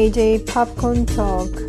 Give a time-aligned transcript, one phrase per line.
[0.00, 1.66] JJ Popcorn Talk.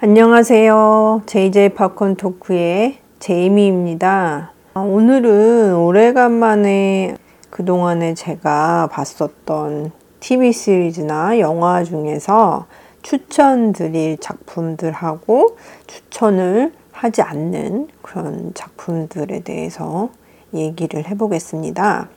[0.00, 1.24] 안녕하세요.
[1.26, 4.52] JJ 팝콘 토크의 제이미입니다.
[4.74, 7.18] 오늘은 오래간만에
[7.50, 12.64] 그동안에 제가 봤었던 TV 시리즈나 영화 중에서
[13.02, 20.08] 추천드릴 작품들하고 추천을 하지 않는 그런 작품들에 대해서
[20.54, 22.08] 얘기를 해보겠습니다.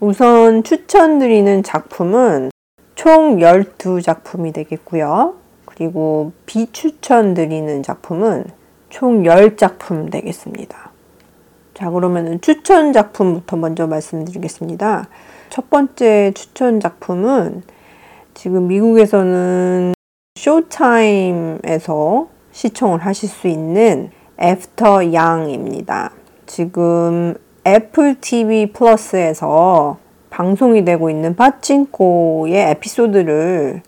[0.00, 2.50] 우선 추천드리는 작품은
[2.94, 5.34] 총 12작품이 되겠고요.
[5.64, 8.44] 그리고 비추천드리는 작품은
[8.90, 10.90] 총 10작품 되겠습니다.
[11.74, 15.08] 자, 그러면 추천 작품부터 먼저 말씀드리겠습니다.
[15.48, 17.62] 첫 번째 추천 작품은
[18.34, 19.94] 지금 미국에서는
[20.36, 26.12] Showtime에서 시청을 하실 수 있는 After Yang입니다.
[26.46, 27.34] 지금
[27.66, 29.98] 애플 TV 플러스에서
[30.30, 33.82] 방송이 되고 있는 파친코의 에피소드를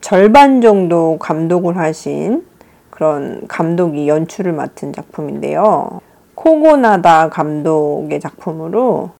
[0.00, 2.44] 절반 정도 감독을 하신
[2.90, 6.00] 그런 감독이 연출을 맡은 작품인데요.
[6.34, 9.10] 코고나다 감독의 작품으로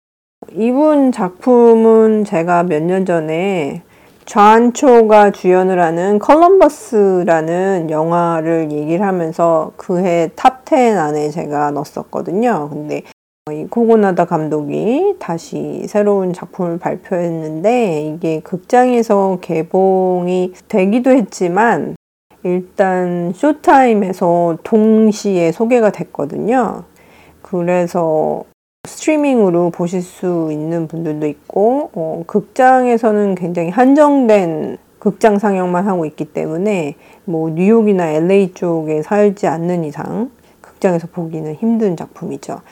[0.53, 3.83] 이분 작품은 제가 몇 년 전에
[4.27, 12.69] John Cho가 주연을 하는 Columbus라는 영화를 얘기를 하면서 그해 top 10 안에 제가 넣었었거든요.
[12.70, 13.03] 근데
[13.53, 21.95] 이 코고나다 감독이 다시 새로운 작품을 발표했는데 이게 극장에서 개봉이 되기도 했지만
[22.42, 26.84] 일단 Showtime에서 동시에 소개가 됐거든요.
[27.42, 28.45] 그래서
[28.89, 36.97] 스트리밍으로 보실 수 있는 분들도 있고 어, 극장에서는 굉장히 한정된 극장 상영만 하고 있기 때문에
[37.27, 40.31] 뭐 뉴욕이나 LA 쪽에 살지 않는 이상
[40.62, 42.62] 극장에서 보기는 힘든 작품이죠.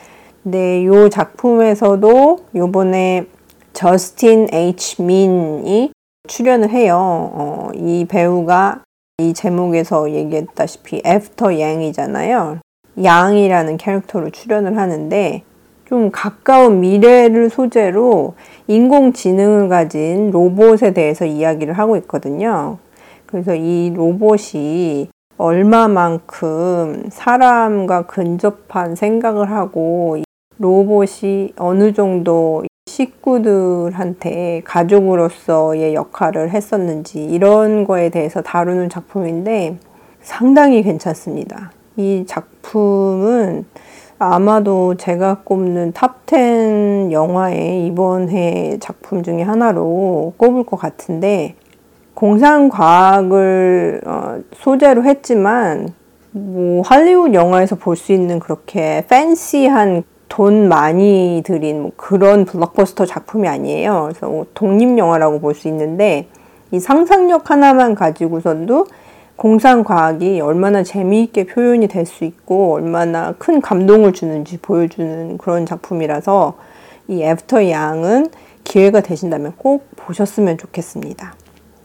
[0.43, 3.25] 근데 이 작품에서도 요번에
[3.71, 5.91] 저스틴 H 민이
[6.27, 6.97] 출연을 해요.
[7.33, 8.83] 어, 이 배우가
[9.19, 12.59] 이 제목에서 얘기했다시피 애프터 양이잖아요.
[13.01, 15.43] 양이라는 캐릭터로 출연을 하는데
[15.85, 18.35] 좀 가까운 미래를 소재로
[18.67, 22.79] 인공지능을 가진 로봇에 대해서 이야기를 하고 있거든요.
[23.25, 30.17] 그래서 이 로봇이 얼마만큼 사람과 근접한 생각을 하고
[30.59, 39.77] 로봇이 어느 정도 식구들한테 가족으로서의 역할을 했었는지 이런 거에 대해서 다루는 작품인데
[40.21, 41.71] 상당히 괜찮습니다.
[41.97, 43.65] 이 작품은
[44.19, 51.55] 아마도 제가 꼽는 top 10 영화의 이번 해 작품 중에 하나로 꼽을 것 같은데
[52.13, 55.89] 공상과학을 어, 소재로 했지만
[56.31, 63.47] 뭐 할리우드 영화에서 볼 수 있는 그렇게 fancy한 돈 많이 들인 뭐 그런 블록버스터 작품이
[63.47, 64.05] 아니에요.
[64.09, 66.27] 그래서 뭐 독립 영화라고 볼 수 있는데
[66.71, 68.87] 이 상상력 하나만 가지고선도
[69.35, 76.55] 공상과학이 얼마나 재미있게 표현이 될 수 있고 얼마나 큰 감동을 주는지 보여주는 그런 작품이라서
[77.09, 78.31] 이 애프터 양은
[78.63, 81.35] 기회가 되신다면 꼭 보셨으면 좋겠습니다.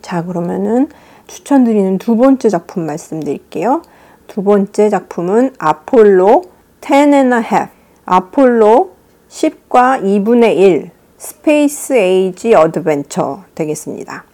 [0.01, 0.89] 자, 그러면은
[1.27, 3.83] 추천드리는 두 번째 작품 말씀드릴게요.
[4.27, 6.45] 두 번째 작품은 아폴로
[6.81, 7.78] 10 and a half.
[8.11, 8.93] 아폴로
[9.29, 14.25] 10과 2분의 1 Space Age Adventure 되겠습니다.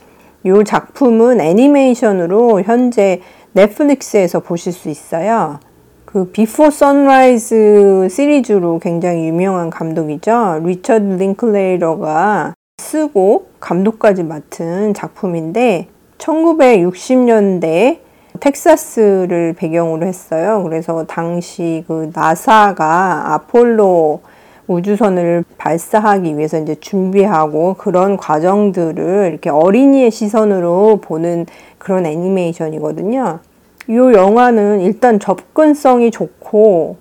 [0.44, 3.20] 이 작품은 애니메이션으로 현재
[3.52, 5.58] 넷플릭스에서 보실 수 있어요.
[6.04, 10.60] 그 비포 선라이즈 시리즈로 굉장히 유명한 감독이죠.
[10.64, 18.03] 리처드 링클레이러가 쓰고 감독까지 맡은 작품인데 1960년대
[18.40, 20.62] 텍사스를 배경으로 했어요.
[20.64, 24.20] 그래서 당시 그 나사가 아폴로
[24.66, 31.46] 우주선을 발사하기 위해서 이제 준비하고 그런 과정들을 이렇게 어린이의 시선으로 보는
[31.78, 33.40] 그런 애니메이션이거든요.
[33.88, 36.96] 이 영화는 일단 접근성이 좋고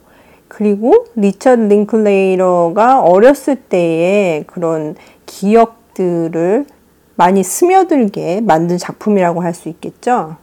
[0.50, 6.66] 그리고 리처드 링클레이러가 어렸을 때의 그런 기억들을
[7.16, 10.36] 많이 스며들게 만든 작품이라고 할 수 있겠죠.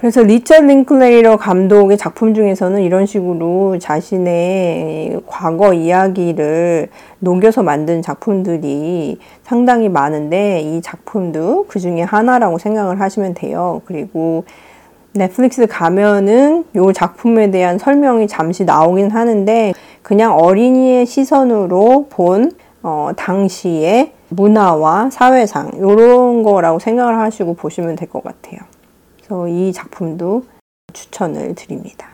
[0.00, 6.88] 그래서 리처드 링클레이러 감독의 작품 중에서는 이런 식으로 자신의 과거 이야기를
[7.18, 13.82] 녹여서 만든 작품들이 상당히 많은데 이 작품도 그 중에 하나라고 생각을 하시면 돼요.
[13.84, 14.44] 그리고
[15.12, 24.12] 넷플릭스 가면은 이 작품에 대한 설명이 잠시 나오긴 하는데 그냥 어린이의 시선으로 본 어, 당시의
[24.30, 28.69] 문화와 사회상 이런 거라고 생각을 하시고 보시면 될 것 같아요.
[29.30, 30.42] 그래서 이 작품도
[30.92, 32.08] 추천을 드립니다.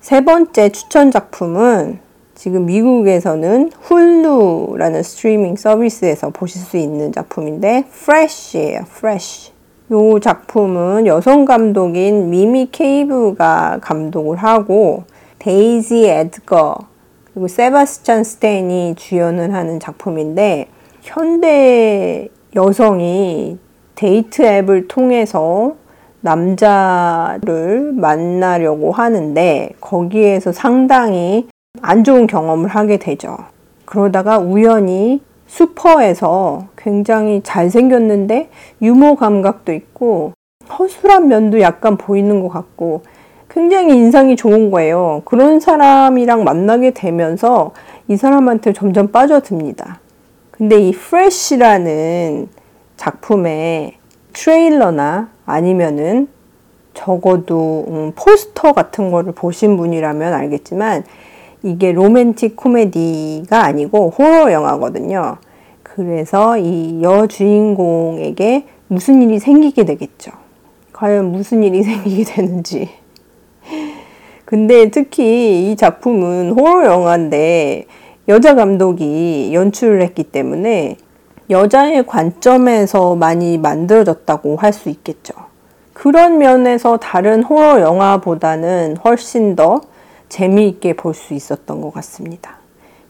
[0.00, 2.00] 세 번째 추천 작품은
[2.34, 8.80] 지금 미국에서는 훌루라는 스트리밍 서비스에서 보실 수 있는 작품인데 Fresh예요.
[8.80, 9.52] Fresh.
[9.90, 15.04] 이 작품은 여성 감독인 미미 케이브가 감독을 하고
[15.38, 16.78] 데이지 에드거
[17.32, 20.66] 그리고 세바스찬 스탠이 주연을 하는 작품인데
[21.02, 23.56] 현대 여성이
[23.94, 25.76] 데이트 앱을 통해서
[26.26, 31.48] 남자를 만나려고 하는데 거기에서 상당히
[31.80, 33.36] 안 좋은 경험을 하게 되죠.
[33.84, 38.50] 그러다가 우연히 슈퍼에서 굉장히 잘생겼는데
[38.82, 40.32] 유머 감각도 있고
[40.76, 43.02] 허술한 면도 약간 보이는 것 같고
[43.48, 45.22] 굉장히 인상이 좋은 거예요.
[45.24, 47.70] 그런 사람이랑 만나게 되면서
[48.08, 50.00] 이 사람한테 점점 빠져듭니다.
[50.50, 52.48] 근데 이 프레쉬라는
[52.96, 53.94] 작품의
[54.32, 56.28] 트레일러나 아니면은
[56.92, 61.04] 적어도 음, 포스터 같은 거를 보신 분이라면 알겠지만
[61.62, 65.36] 이게 로맨틱 코미디가 아니고 호러 영화거든요.
[65.82, 70.32] 그래서 이 여주인공에게 무슨 일이 생기게 되겠죠.
[70.92, 72.88] 과연 무슨 일이 생기게 되는지.
[74.44, 77.86] 근데 특히 이 작품은 호러 영화인데
[78.28, 80.96] 여자 감독이 연출을 했기 때문에
[81.50, 85.34] 여자의 관점에서 많이 만들어졌다고 할 수 있겠죠.
[85.92, 89.80] 그런 면에서 다른 호러 영화보다는 훨씬 더
[90.28, 92.56] 재미있게 볼 수 있었던 것 같습니다.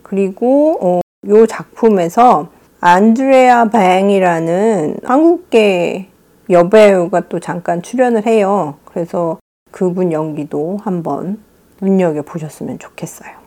[0.03, 2.49] 그리고 어, 이 작품에서
[2.81, 6.09] 안드레아 뱅이라는 한국계
[6.51, 8.75] 여배우가 또 잠깐 출연을 해요.
[8.85, 9.39] 그래서
[9.73, 11.43] 그분 연기도 한번
[11.81, 13.46] 눈여겨보셨으면 좋겠어요.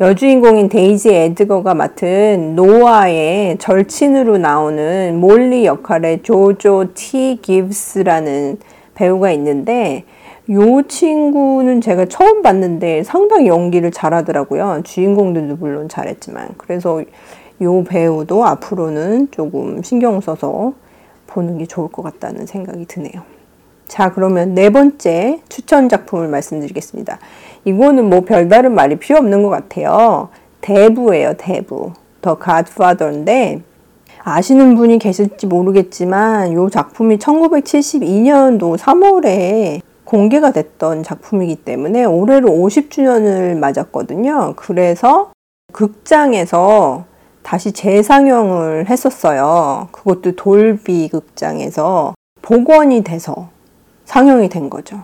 [0.00, 8.58] 여주인공인 데이지 에드거가 맡은 노아의 절친으로 나오는 몰리 역할의 조조 티 기브스라는
[8.94, 10.04] 배우가 있는데
[10.50, 14.82] 요 친구는 제가 처음 봤는데 상당히 연기를 잘하더라고요.
[14.84, 16.50] 주인공들도 물론 잘했지만.
[16.58, 17.02] 그래서
[17.60, 20.74] 요 배우도 앞으로는 조금 신경 써서
[21.26, 23.22] 보는 게 좋을 것 같다는 생각이 드네요.
[23.88, 27.18] 자, 그러면 네 번째 추천 작품을 말씀드리겠습니다.
[27.68, 30.28] 이거는 뭐 별다른 말이 필요 없는 것 같아요.
[30.60, 31.92] 대부예요, 대부.
[32.20, 33.62] 더 갓파더인데
[34.24, 44.54] 아시는 분이 계실지 모르겠지만 이 작품이 1972년도 3월에 공개가 됐던 작품이기 때문에 올해로 50주년을 맞았거든요.
[44.56, 45.30] 그래서
[45.72, 47.04] 극장에서
[47.42, 49.88] 다시 재상영을 했었어요.
[49.92, 53.48] 그것도 돌비 극장에서 복원이 돼서
[54.06, 55.02] 상영이 된 거죠.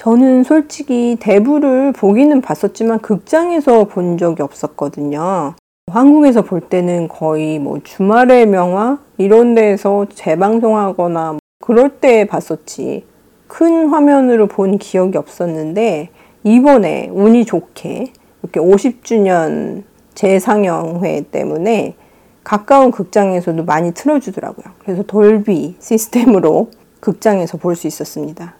[0.00, 5.56] 저는 솔직히 대부를 보기는 봤었지만 극장에서 본 적이 없었거든요.
[5.92, 13.04] 한국에서 볼 때는 거의 뭐 주말의 명화 이런 데에서 재방송하거나 그럴 때 봤었지.
[13.46, 16.08] 큰 화면으로 본 기억이 없었는데
[16.44, 19.82] 이번에 운이 좋게 이렇게 50주년
[20.14, 21.94] 재상영회 때문에
[22.42, 24.64] 가까운 극장에서도 많이 틀어주더라고요.
[24.78, 26.70] 그래서 돌비 시스템으로
[27.00, 28.54] 극장에서 볼 수 있었습니다.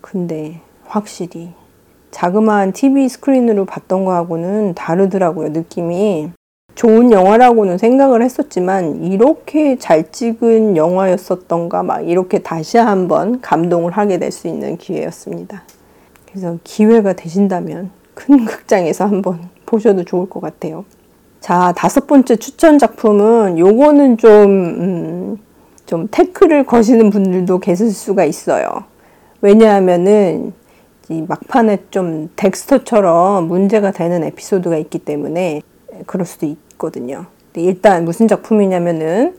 [0.00, 0.60] 근데
[0.92, 1.52] 확실히
[2.10, 6.30] 자그마한 TV 스크린으로 봤던 거하고는 다르더라고요, 느낌이.
[6.74, 14.30] 좋은 영화라고는 생각을 했었지만 이렇게 잘 찍은 영화였었던가 막 이렇게 다시 한번 감동을 하게 될
[14.30, 15.62] 수 있는 기회였습니다.
[16.28, 20.84] 그래서 기회가 되신다면 큰 극장에서 한번 보셔도 좋을 것 같아요.
[21.40, 25.38] 자, 다섯 번째 추천 작품은 요거는 좀, 음,
[25.86, 28.84] 좀 태클을 거시는 분들도 계실 수가 있어요.
[29.40, 30.52] 왜냐하면은
[31.12, 35.60] 이 막판에 좀 덱스터처럼 문제가 되는 에피소드가 있기 때문에
[36.06, 37.26] 그럴 수도 있거든요.
[37.54, 39.36] 일단 무슨 작품이냐면은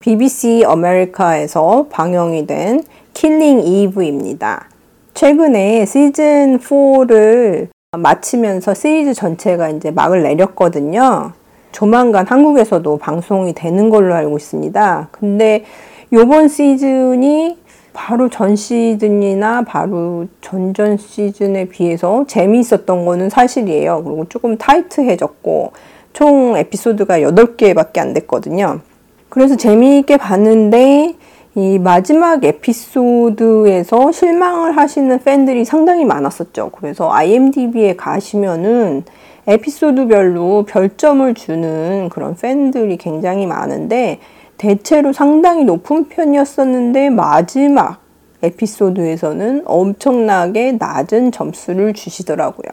[0.00, 2.82] BBC 아메리카에서 방영이 된
[3.14, 4.68] 킬링 이브입니다.
[5.14, 11.32] 최근에 시즌 4를 마치면서 시리즈 전체가 이제 막을 내렸거든요.
[11.70, 15.08] 조만간 한국에서도 방송이 되는 걸로 알고 있습니다.
[15.12, 15.64] 근데
[16.12, 17.58] 요번 시즌이
[17.92, 24.02] 바로 전 시즌이나 바로 전전 시즌에 비해서 재미있었던 거는 사실이에요.
[24.04, 25.72] 그리고 조금 타이트해졌고
[26.12, 28.80] 총 에피소드가 8개밖에 안 됐거든요.
[29.28, 31.14] 그래서 재미있게 봤는데
[31.54, 36.70] 이 마지막 에피소드에서 실망을 하시는 팬들이 상당히 많았었죠.
[36.74, 39.04] 그래서 IMDb에 가시면은
[39.46, 44.18] 에피소드별로 별점을 주는 그런 팬들이 굉장히 많은데
[44.62, 48.00] 대체로 상당히 높은 편이었었는데 마지막
[48.44, 52.70] 에피소드에서는 엄청나게 낮은 점수를 주시더라고요.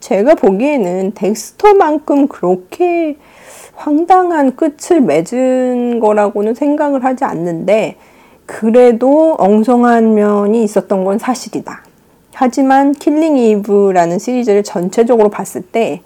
[0.00, 3.18] 제가 보기에는 덱스터만큼 그렇게
[3.74, 7.96] 황당한 끝을 맺은 거라고는 생각을 하지 않는데
[8.46, 11.84] 그래도 엉성한 면이 있었던 건 사실이다.
[12.32, 16.00] 하지만 킬링 이브라는 시리즈를 전체적으로 봤을 때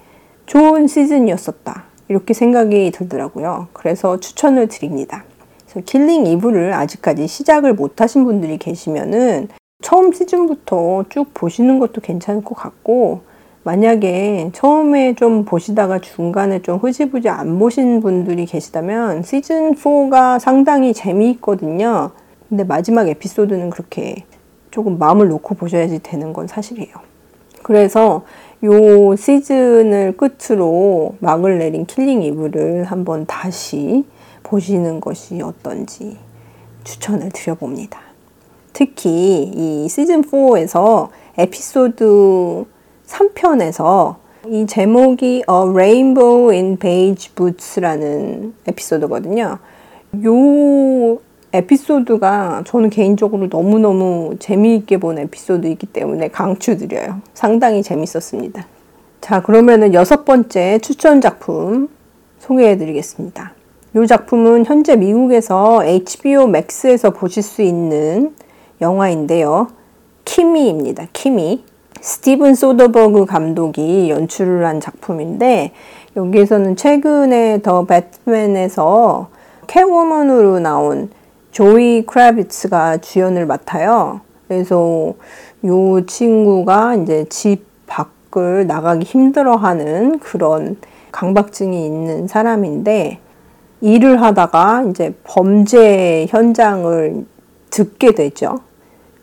[0.46, 1.86] 좋은 시즌이었었다.
[2.08, 3.68] 이렇게 생각이 들더라고요.
[3.72, 5.25] 그래서 추천을 드립니다.
[5.64, 9.48] 그래서 킬링 이브를 아직까지 시작을 못 하신 분들이 계시면은
[9.82, 13.20] 처음 시즌부터 쭉 보시는 것도 괜찮을 것 같고
[13.62, 22.12] 만약에 처음에 좀 보시다가 중간에 좀 흐지부지 안 보신 분들이 계시다면 시즌 4가 상당히 재미있거든요.
[22.48, 24.25] 근데 마지막 에피소드는 그렇게
[24.70, 26.94] 조금 마음을 놓고 보셔야지 되는 건 사실이에요.
[27.62, 28.22] 그래서
[28.64, 34.04] 요 시즌을 끝으로 막을 내린 킬링 이브를 한번 다시
[34.42, 36.16] 보시는 것이 어떤지
[36.84, 38.00] 추천을 드려봅니다.
[38.72, 42.64] 특히 이 시즌 4에서 에피소드
[43.06, 44.16] 3편에서
[44.48, 49.58] 이 제목이 A Rainbow in Beige Boots라는 에피소드거든요.
[50.25, 51.18] 요
[51.53, 57.21] 에피소드가 저는 개인적으로 너무너무 재미있게 본 에피소드이기 때문에 강추드려요.
[57.35, 58.67] 상당히 재밌었습니다.
[59.21, 61.88] 자, 그러면은 여섯 번째 추천 작품
[62.38, 63.55] 소개해 드리겠습니다.
[63.97, 68.35] 이 작품은 현재 미국에서 HBO Max에서 보실 수 있는
[68.81, 69.69] 영화인데요.
[70.25, 71.07] 키미입니다.
[71.12, 71.65] 키미.
[72.00, 75.73] 스티븐 소더버그 감독이 연출을 한 작품인데
[76.17, 79.29] 여기에서는 최근에 더 배트맨에서
[79.67, 81.11] 캐워먼으로 나온
[81.56, 84.20] 조이 크라비츠가 주연을 맡아요.
[84.46, 85.14] 그래서
[85.64, 90.76] 요 친구가 이제 집 밖을 나가기 힘들어하는 그런
[91.12, 93.20] 강박증이 있는 사람인데
[93.80, 97.25] 일을 하다가 이제 범죄 현장을
[97.70, 98.58] 듣게 되죠.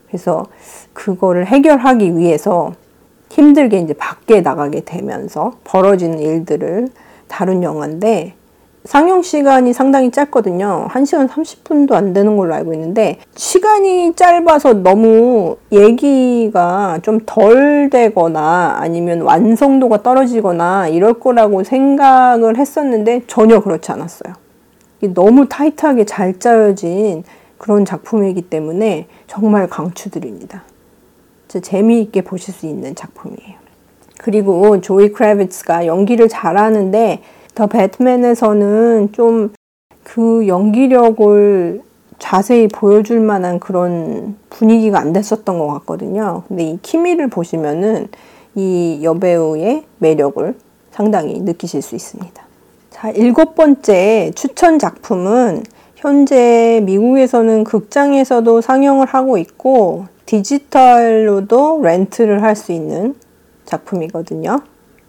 [0.08, 0.46] 그래서
[0.92, 2.72] 그거를 해결하기 위해서
[3.30, 6.88] 힘들게 이제 밖에 나가게 되면서 벌어지는 일들을
[7.28, 8.34] 다룬 영화인데
[8.84, 10.88] 상영 시간이 상당히 짧거든요.
[10.90, 19.22] 1시간 30분도 안 되는 걸로 알고 있는데 시간이 짧아서 너무 얘기가 좀 덜 되거나 아니면
[19.22, 24.34] 완성도가 떨어지거나 이럴 거라고 생각을 했었는데 전혀 그렇지 않았어요.
[25.14, 27.24] 너무 타이트하게 잘 짜여진
[27.56, 30.62] 그런 작품이기 때문에 정말 강추드립니다.
[31.48, 33.64] 재미있게 보실 수 있는 작품이에요.
[34.18, 37.22] 그리고 조이 크래비츠가 연기를 잘하는데
[37.54, 39.52] 더 배트맨에서는 좀
[40.04, 41.82] 그 연기력을
[42.18, 46.44] 자세히 보여줄 만한 그런 분위기가 안 됐었던 것 같거든요.
[46.46, 48.08] 근데 이 키미를 보시면은
[48.54, 50.54] 이 여배우의 매력을
[50.92, 52.44] 상당히 느끼실 수 있습니다.
[52.90, 55.64] 자, 일곱 번째 추천 작품은
[55.96, 63.16] 현재 미국에서는 극장에서도 상영을 하고 있고 디지털로도 렌트를 할 수 있는
[63.64, 64.60] 작품이거든요.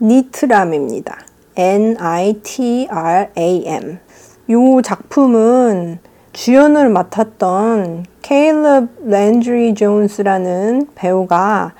[0.02, 1.20] 니트람입니다.
[1.58, 2.90] N-I-T-R-A-M.
[4.48, 6.00] 이 작품은
[6.34, 11.74] 주연을 맡았던 케일럽 랜드리 존스라는 배우가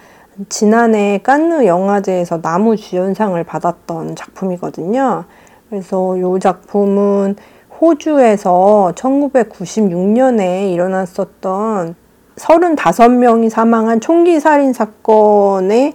[0.50, 5.26] 지난해 깐느 영화제에서 나무 주연상을 받았던 작품이거든요.
[5.70, 7.36] 그래서 이 작품은
[7.82, 11.96] 호주에서 1996년에 일어났었던
[12.38, 15.94] 35명이 사망한 총기 살인 사건의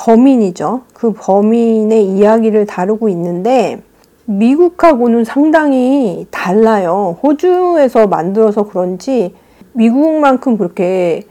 [0.00, 0.82] 범인이죠.
[0.94, 3.82] 그 범인의 이야기를 다루고 있는데
[4.24, 7.18] 미국하고는 상당히 달라요.
[7.22, 9.34] 호주에서 만들어서 그런지
[9.72, 11.24] 미국만큼 그렇게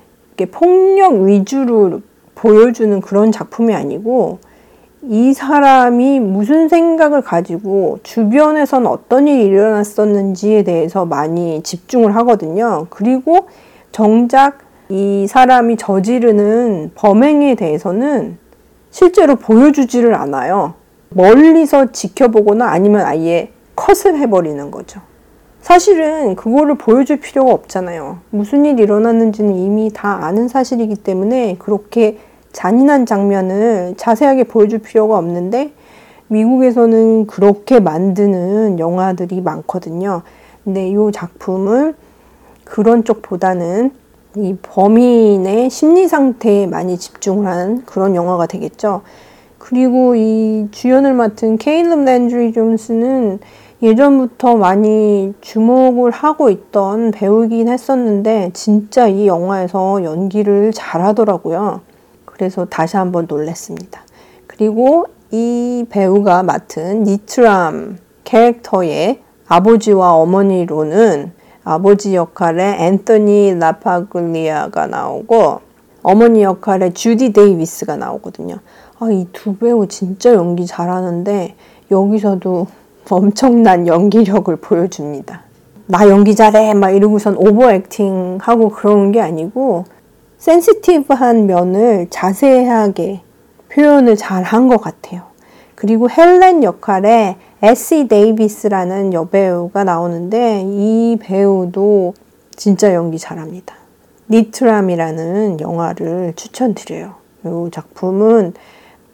[0.51, 2.01] 폭력 위주로
[2.35, 4.37] 보여주는 그런 작품이 아니고
[5.01, 12.85] 이 사람이 무슨 생각을 가지고 주변에선 어떤 일이 일어났었는지에 대해서 많이 집중을 하거든요.
[12.89, 13.47] 그리고
[13.91, 14.59] 정작
[14.89, 18.37] 이 사람이 저지르는 범행에 대해서는
[18.91, 20.73] 실제로 보여주지를 않아요.
[21.09, 25.01] 멀리서 지켜보거나 아니면 아예 컷을 해버리는 거죠.
[25.61, 28.19] 사실은 그거를 보여줄 필요가 없잖아요.
[28.29, 32.17] 무슨 일이 일어났는지는 이미 다 아는 사실이기 때문에 그렇게
[32.51, 35.71] 잔인한 장면을 자세하게 보여줄 필요가 없는데
[36.27, 40.21] 미국에서는 그렇게 만드는 영화들이 많거든요.
[40.63, 41.95] 근데 이 작품은
[42.63, 43.91] 그런 쪽보다는
[44.35, 49.01] 이 범인의 심리 상태에 많이 집중을 한 그런 영화가 되겠죠.
[49.57, 53.39] 그리고 이 주연을 맡은 케일럽 랜드리 존스는
[53.81, 61.81] 예전부터 많이 주목을 하고 있던 배우이긴 했었는데 진짜 이 영화에서 연기를 잘하더라고요.
[62.25, 64.01] 그래서 다시 한번 놀랐습니다.
[64.47, 75.59] 그리고 이 배우가 맡은 니트람 캐릭터의 아버지와 어머니로는 아버지 역할에 앤토니 라파글리아가 나오고
[76.01, 78.57] 어머니 역할에 주디 데이비스가 나오거든요.
[78.99, 81.55] 아, 이 두 배우 진짜 연기 잘하는데
[81.91, 82.67] 여기서도
[83.09, 85.41] 엄청난 연기력을 보여줍니다.
[85.87, 89.85] 나 연기 잘해 막 이러고선 over acting 하고 그러는 게 아니고
[90.37, 93.21] 센시티브한 면을 자세하게
[93.73, 95.23] 표현을 잘 한 것 같아요.
[95.75, 102.13] 그리고 헬렌 역할에 에시 데이비스라는 여배우가 나오는데 이 배우도
[102.55, 103.75] 진짜 연기 잘합니다.
[104.29, 107.15] 니트람이라는 영화를 추천드려요.
[107.43, 108.53] 이 작품은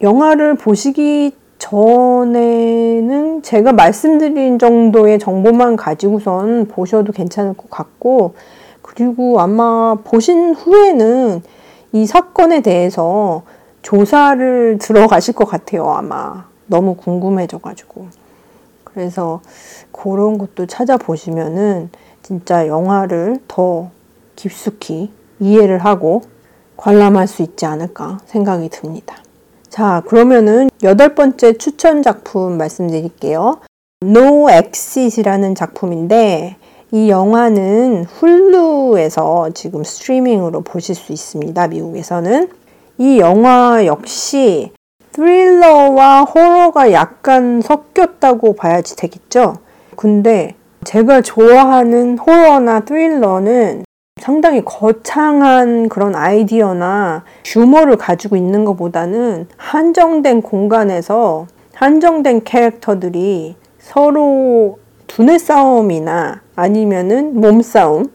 [0.00, 8.34] 영화를 보시기 전에는 제가 말씀드린 정도의 정보만 가지고선 보셔도 괜찮을 것 같고,
[8.80, 11.42] 그리고 아마 보신 후에는
[11.92, 13.42] 이 사건에 대해서
[13.82, 16.44] 조사를 들어가실 것 같아요, 아마.
[16.66, 18.25] 너무 궁금해져가지고.
[18.96, 19.42] 그래서
[19.92, 21.90] 그런 것도 찾아보시면은
[22.22, 23.90] 진짜 영화를 더
[24.36, 26.22] 깊숙이 이해를 하고
[26.78, 29.16] 관람할 수 있지 않을까 생각이 듭니다.
[29.68, 33.60] 자, 그러면은 여덟 번째 추천 작품 말씀드릴게요.
[34.02, 36.56] No Exit이라는 작품인데
[36.90, 41.68] 이 영화는 훌루에서 지금 스트리밍으로 보실 수 있습니다.
[41.68, 42.48] 미국에서는.
[42.96, 44.72] 이 영화 역시
[45.16, 49.54] 스릴러와 호러가 약간 섞였다고 봐야지 되겠죠?
[49.96, 50.54] 근데
[50.84, 53.84] 제가 좋아하는 호러나 스릴러는
[54.20, 57.24] 상당히 거창한 그런 아이디어나
[57.56, 68.10] 유머를 가지고 있는 것보다는 한정된 공간에서 한정된 캐릭터들이 서로 두뇌 싸움이나 아니면은 몸싸움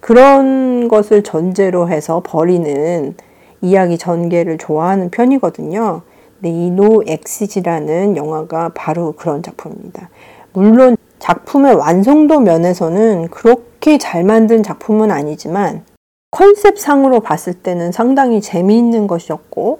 [0.00, 3.14] 그런 것을 전제로 해서 벌이는
[3.60, 6.00] 이야기 전개를 좋아하는 편이거든요.
[6.46, 10.10] 근데 이노 엑시지라는 영화가 바로 그런 작품입니다.
[10.52, 15.82] 물론 작품의 완성도 면에서는 그렇게 잘 만든 작품은 아니지만
[16.30, 19.78] 컨셉상으로 봤을 때는 상당히 재미있는 것이었고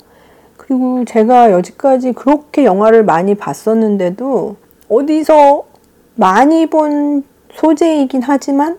[0.57, 4.57] 그리고 제가 여지까지 그렇게 영화를 많이 봤었는데도
[4.89, 5.65] 어디서
[6.17, 8.79] 많이 본 소재이긴 하지만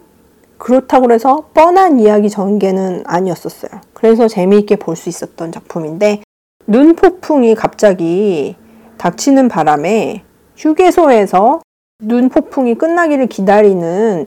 [0.58, 3.80] 그렇다고 해서 뻔한 이야기 전개는 아니었었어요.
[3.94, 6.22] 그래서 재미있게 볼 수 있었던 작품인데
[6.70, 8.58] 눈폭풍이 갑자기
[8.98, 10.24] 닥치는 바람에
[10.58, 11.62] 휴게소에서
[12.02, 14.26] 눈폭풍이 끝나기를 기다리는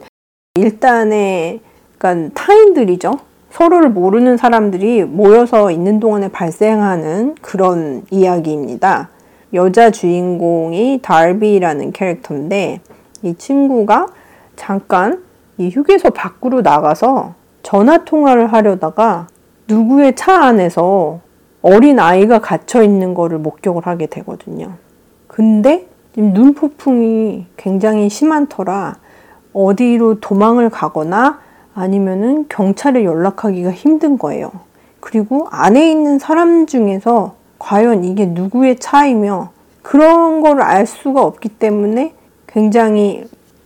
[0.55, 1.59] 일단의
[1.99, 3.19] 그러니까 타인들이죠.
[3.51, 9.09] 서로를 모르는 사람들이 모여서 있는 동안에 발생하는 그런 이야기입니다.
[9.53, 12.81] 여자 주인공이 달비라는 캐릭터인데
[13.21, 14.07] 이 친구가
[14.55, 15.23] 잠깐
[15.59, 19.27] 이 휴게소 밖으로 나가서 전화 통화를 하려다가
[19.67, 21.19] 누구의 차 안에서
[21.61, 24.73] 어린 아이가 갇혀 있는 거를 목격을 하게 되거든요.
[25.27, 28.97] 근데 눈폭풍이 굉장히 심한 터라
[29.53, 31.39] 어디로 도망을 가거나
[31.73, 34.51] 아니면은 경찰에 연락하기가 힘든 거예요.
[34.99, 42.13] 그리고 안에 있는 사람 중에서 과연 이게 누구의 차이며 그런 걸 알 수가 없기 때문에
[42.47, 43.23] 굉장히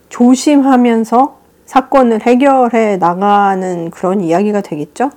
[0.10, 5.10] 조심하면서 사건을 해결해 나가는 그런 이야기가 되겠죠.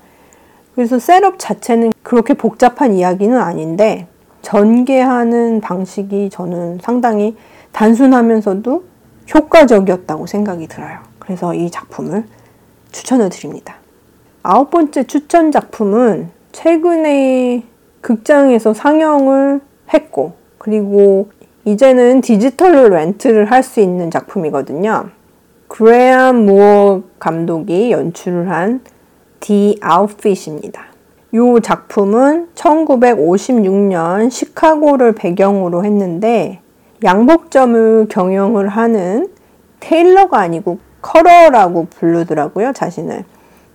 [0.79, 4.07] 그래서 셋업 자체는 그렇게 복잡한 이야기는 아닌데
[4.43, 7.37] 전개하는 방식이 저는 상당히
[7.73, 8.85] 단순하면서도
[9.35, 10.99] 효과적이었다고 생각이 들어요.
[11.19, 12.23] 그래서 이 작품을
[12.93, 13.75] 추천을 드립니다.
[14.45, 17.65] 아홉 번째 추천 작품은 최근에
[18.01, 19.61] 극장에서 상영을
[19.93, 21.33] 했고, 그리고
[21.65, 25.09] 이제는 디지털로 렌트를 할 수 있는 작품이거든요.
[25.67, 28.81] 그레암 무어 감독이 연출을 한
[29.41, 30.87] The Outfit입니다.
[31.33, 36.61] 이 작품은 1956년 시카고를 배경으로 했는데
[37.05, 39.29] 양복점을 경영을 하는
[39.81, 43.25] 테일러가 아니고 커러라고 부르더라고요, 자신을.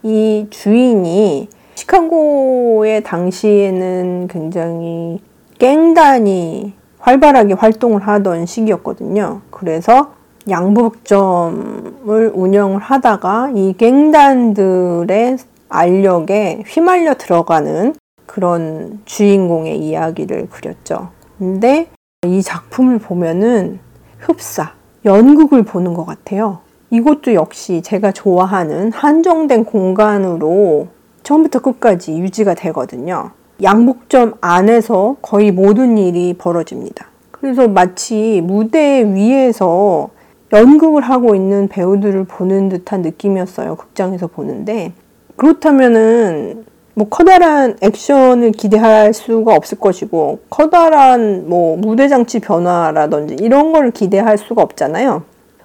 [0.04, 5.22] 이 주인이 시카고의 당시에는 굉장히
[5.60, 9.42] 갱단이 활발하게 활동을 하던 시기였거든요.
[9.50, 10.12] 그래서
[10.50, 15.38] 양복점을 운영을 하다가 이 갱단들의
[15.74, 17.96] 알력에 휘말려 들어가는
[18.28, 21.10] 그런 주인공의 이야기를 그렸죠.
[21.40, 21.88] 근데
[22.26, 23.80] 이 작품을 보면은
[24.20, 26.60] 흡사, 연극을 보는 것 같아요.
[26.92, 30.90] 이것도 역시 제가 좋아하는 한정된 공간으로
[31.24, 33.32] 처음부터 끝까지 유지가 되거든요.
[33.62, 37.08] 양복점 안에서 거의 모든 일이 벌어집니다.
[37.32, 40.10] 그래서 마치 무대 위에서
[40.54, 43.76] 연극을 하고 있는 배우들을 보는 듯한 느낌이었어요.
[43.76, 44.94] 극장에서 보는데.
[45.36, 46.66] 그렇다면은
[46.96, 54.38] 뭐 커다란 액션을 기대할 수가 없을 것이고 커다란 뭐 무대 장치 변화라든지 이런 걸 기대할
[54.38, 55.24] 수가 없잖아요.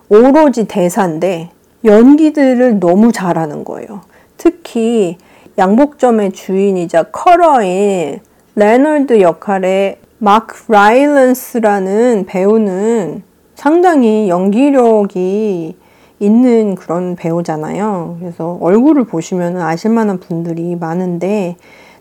[0.09, 1.50] 오로지 대사인데
[1.85, 4.00] 연기들을 너무 잘하는 거예요.
[4.38, 5.18] 특히
[5.59, 8.20] 양복점의 주인이자 cutter인
[8.54, 13.22] 레널드 역할의 마크 라일런스라는 배우는
[13.54, 15.76] 상당히 연기력이
[16.20, 18.16] 있는 그런 배우잖아요.
[18.20, 21.57] 그래서 얼굴을 보시면 아실 만한 분들이 많은데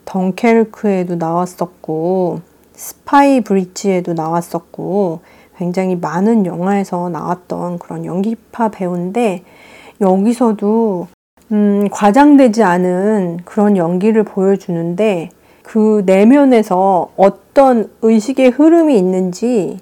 [0.05, 2.41] 덩켈크에도 나왔었고
[2.73, 5.19] 스파이 브리지에도 나왔었고
[5.57, 9.43] 굉장히 많은 영화에서 나왔던 그런 연기파 배우인데
[9.99, 11.07] 여기서도
[11.51, 15.29] 음, 과장되지 않은 그런 연기를 보여주는데
[15.63, 19.79] 그 내면에서 어떤 의식의 흐름이 있는지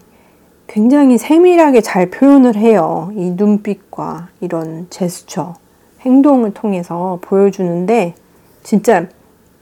[0.68, 3.12] 굉장히 세밀하게 잘 표현을 해요.
[3.16, 5.56] 이 눈빛과 이런 제스처,
[6.02, 8.16] 행동을 통해서 보여주는데
[8.64, 9.08] 진짜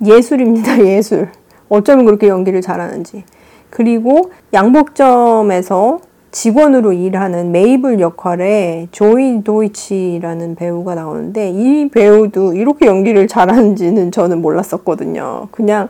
[0.03, 1.29] 예술입니다, 예술.
[1.69, 3.23] 어쩌면 그렇게 연기를 잘하는지.
[3.69, 5.99] 그리고 양복점에서
[6.31, 15.47] 직원으로 일하는 메이블 역할에 조이 도이치라는 배우가 나오는데 이 배우도 이렇게 연기를 잘하는지는 저는 몰랐었거든요.
[15.51, 15.89] 그냥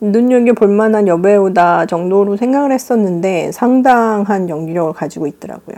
[0.00, 5.76] 눈여겨볼 만한 여배우다 정도로 생각을 했었는데 상당한 연기력을 가지고 있더라고요.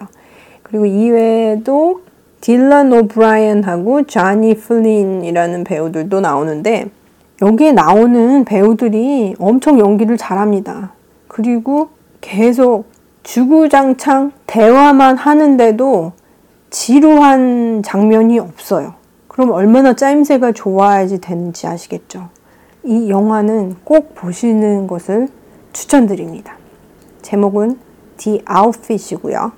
[0.62, 2.02] 그리고 이외에도
[2.40, 6.90] 딜런 오브라이언하고 자니 플린이라는 배우들도 나오는데
[7.42, 10.92] 여기에 나오는 배우들이 엄청 연기를 잘합니다.
[11.28, 11.88] 그리고
[12.20, 12.84] 계속
[13.22, 16.12] 주구장창 대화만 하는데도
[16.70, 18.94] 지루한 장면이 없어요.
[19.28, 22.28] 그럼 얼마나 짜임새가 좋아야지 되는지 아시겠죠?
[22.82, 25.28] 이 영화는 꼭 보시는 것을
[25.72, 26.56] 추천드립니다.
[27.22, 27.78] 제목은
[28.16, 29.52] The Outfit이고요.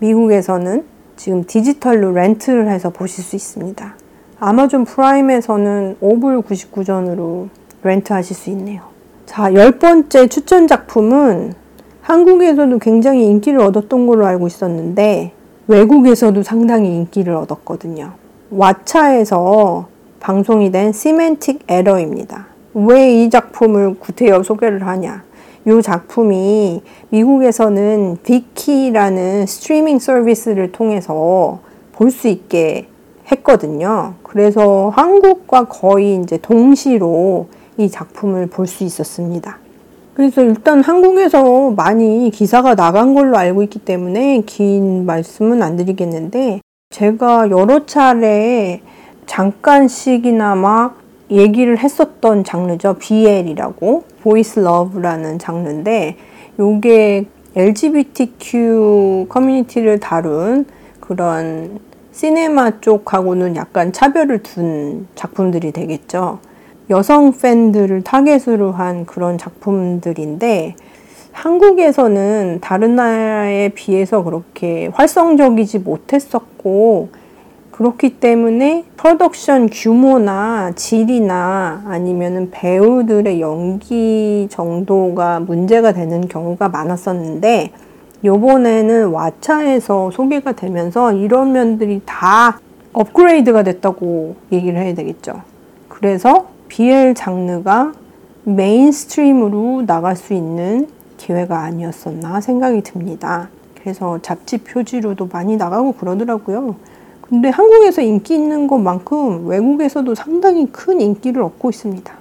[0.00, 0.84] 미국에서는
[1.16, 3.94] 지금 디지털로 렌트를 해서 보실 수 있습니다.
[4.38, 7.48] 아마존 프라임에서는 5불 99전으로
[7.82, 8.82] 렌트하실 수 있네요.
[9.26, 11.54] 자, 열 번째 추천 작품은
[12.00, 15.32] 한국에서도 굉장히 인기를 얻었던 걸로 알고 있었는데
[15.66, 18.12] 외국에서도 상당히 인기를 얻었거든요.
[18.52, 19.86] 왓챠에서
[20.20, 22.46] 방송이 된 Semantic Error입니다.
[22.86, 25.24] 왜 이 작품을 구태여 소개를 하냐?
[25.66, 31.58] 이 작품이 미국에서는 비키라는 스트리밍 서비스를 통해서
[31.92, 32.86] 볼 수 있게
[33.32, 34.14] 했거든요.
[34.22, 39.58] 그래서 한국과 거의 이제 동시로 이 작품을 볼 수 있었습니다.
[40.14, 46.60] 그래서 일단 한국에서 많이 기사가 나간 걸로 알고 있기 때문에 긴 말씀은 안 드리겠는데
[46.90, 48.80] 제가 여러 차례
[49.26, 50.94] 잠깐씩이나마
[51.30, 52.94] 얘기를 했었던 장르죠.
[52.94, 56.16] BL이라고 Boys Love라는 장르인데
[56.58, 60.66] 요게 LGBTQ 커뮤니티를 다룬
[61.00, 61.80] 그런
[62.12, 66.40] 시네마 쪽하고는 약간 차별을 둔 작품들이 되겠죠.
[66.90, 70.74] 여성 팬들을 타겟으로 한 그런 작품들인데
[71.32, 77.10] 한국에서는 다른 나라에 비해서 그렇게 활성적이지 못했었고
[77.78, 87.70] 그렇기 때문에 프로덕션 규모나 질이나 아니면은 배우들의 연기 정도가 문제가 되는 경우가 많았었는데
[88.24, 92.58] 요번에는 왓챠에서 소개가 되면서 이런 면들이 다
[92.92, 95.42] 업그레이드가 됐다고 얘기를 해야 되겠죠.
[95.88, 97.92] 그래서 BL 장르가
[98.42, 103.50] mainstream으로 나갈 수 있는 기회가 아니었었나 생각이 듭니다.
[103.80, 106.74] 그래서 잡지 표지로도 많이 나가고 그러더라고요.
[107.28, 112.14] 근데 한국에서 인기 있는 것만큼 외국에서도 상당히 큰 인기를 얻고 있습니다.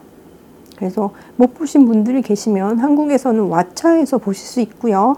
[0.76, 5.16] 그래서 못 보신 분들이 계시면 한국에서는 왓챠에서 보실 수 있고요.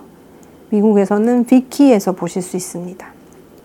[0.70, 3.06] 미국에서는 비키에서 보실 수 있습니다.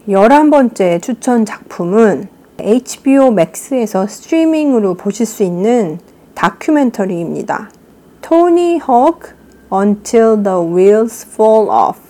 [0.09, 5.99] 열한 번째 추천 작품은 HBO Max에서 스트리밍으로 보실 수 있는
[6.35, 7.71] 다큐멘터리입니다.
[8.23, 9.35] 토니 호크
[9.73, 12.04] Until the Wheels Fall Off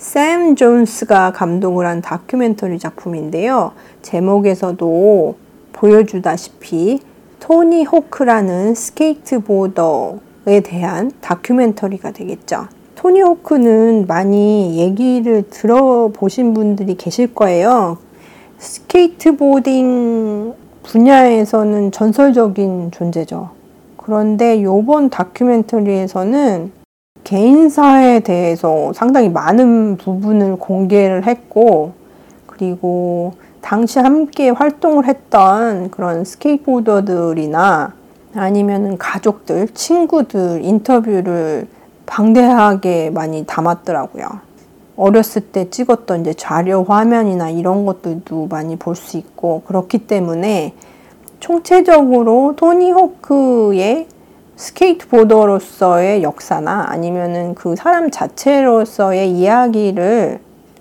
[0.00, 3.72] 샘 존스가 감독을 한 다큐멘터리 작품인데요.
[4.00, 5.34] 제목에서도
[5.74, 7.00] 보여주다시피
[7.38, 12.68] 토니 호크라는 skateboarder에 대한 다큐멘터리가 되겠죠.
[12.94, 17.98] 토니 호크는 많이 얘기를 들어보신 분들이 계실 거예요.
[18.56, 23.50] skateboarding 분야에서는 전설적인 존재죠.
[23.98, 26.79] 그런데 요번 다큐멘터리에서는
[27.24, 31.92] 개인사에 대해서 상당히 많은 부분을 공개를 했고,
[32.46, 37.92] 그리고 당시 함께 활동을 했던 그런 스케이트보더들이나
[38.34, 41.68] 아니면은 가족들, 친구들 인터뷰를
[42.06, 44.50] 방대하게 많이 담았더라고요.
[44.96, 50.74] 어렸을 때 찍었던 이제 자료 화면이나 이런 것들도 많이 볼 수 있고 그렇기 때문에
[51.38, 54.06] 총체적으로 토니 호크의
[54.60, 60.40] 스케이트보더로서의 역사나 아니면은 그 사람 자체로서의 이야기를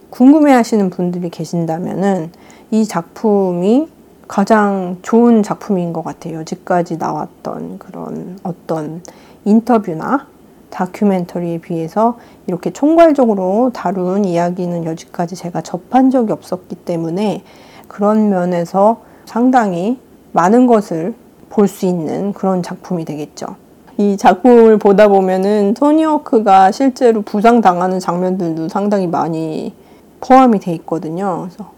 [0.10, 2.32] 궁금해 하시는 분들이 계신다면은
[2.72, 3.88] 이 작품이
[4.28, 6.40] 가장 좋은 작품인 것 같아요.
[6.40, 9.02] 여지까지 나왔던 그런 어떤
[9.46, 10.28] 인터뷰나
[10.70, 17.44] 다큐멘터리에 비해서 이렇게 총괄적으로 다룬 이야기는 여지까지 제가 접한 적이 없었기 때문에
[17.88, 20.00] 그런 면에서 상당히
[20.34, 21.16] 많은 것을
[21.50, 23.69] 볼 수 있는 그런 작품이 되겠죠.
[24.00, 29.74] 이 작품을 보다 보면은 토니 호크가 실제로 부상 당하는 장면들도 상당히 많이
[30.22, 31.42] 포함이 돼 있거든요.
[31.42, 31.70] 그래서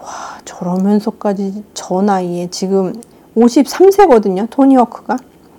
[0.00, 2.92] 와 저러면서까지 저 나이에 지금
[3.36, 4.48] 53세거든요.
[4.50, 5.16] 토니 호크가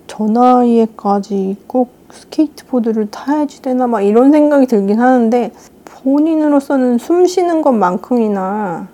[0.07, 5.51] 저 나이에까지 꼭 스케이트보드를 타야지 되나 막 이런 생각이 들긴 하는데
[5.83, 8.87] 본인으로서는 숨 쉬는 것만큼이나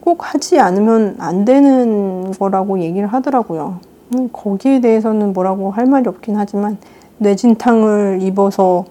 [0.00, 3.78] 꼭 하지 않으면 안 되는 거라고 얘기를 하더라고요.
[4.14, 6.78] 음, 거기에 대해서는 뭐라고 할 말이 없긴 하지만
[7.18, 8.84] 뇌진탕을 입어서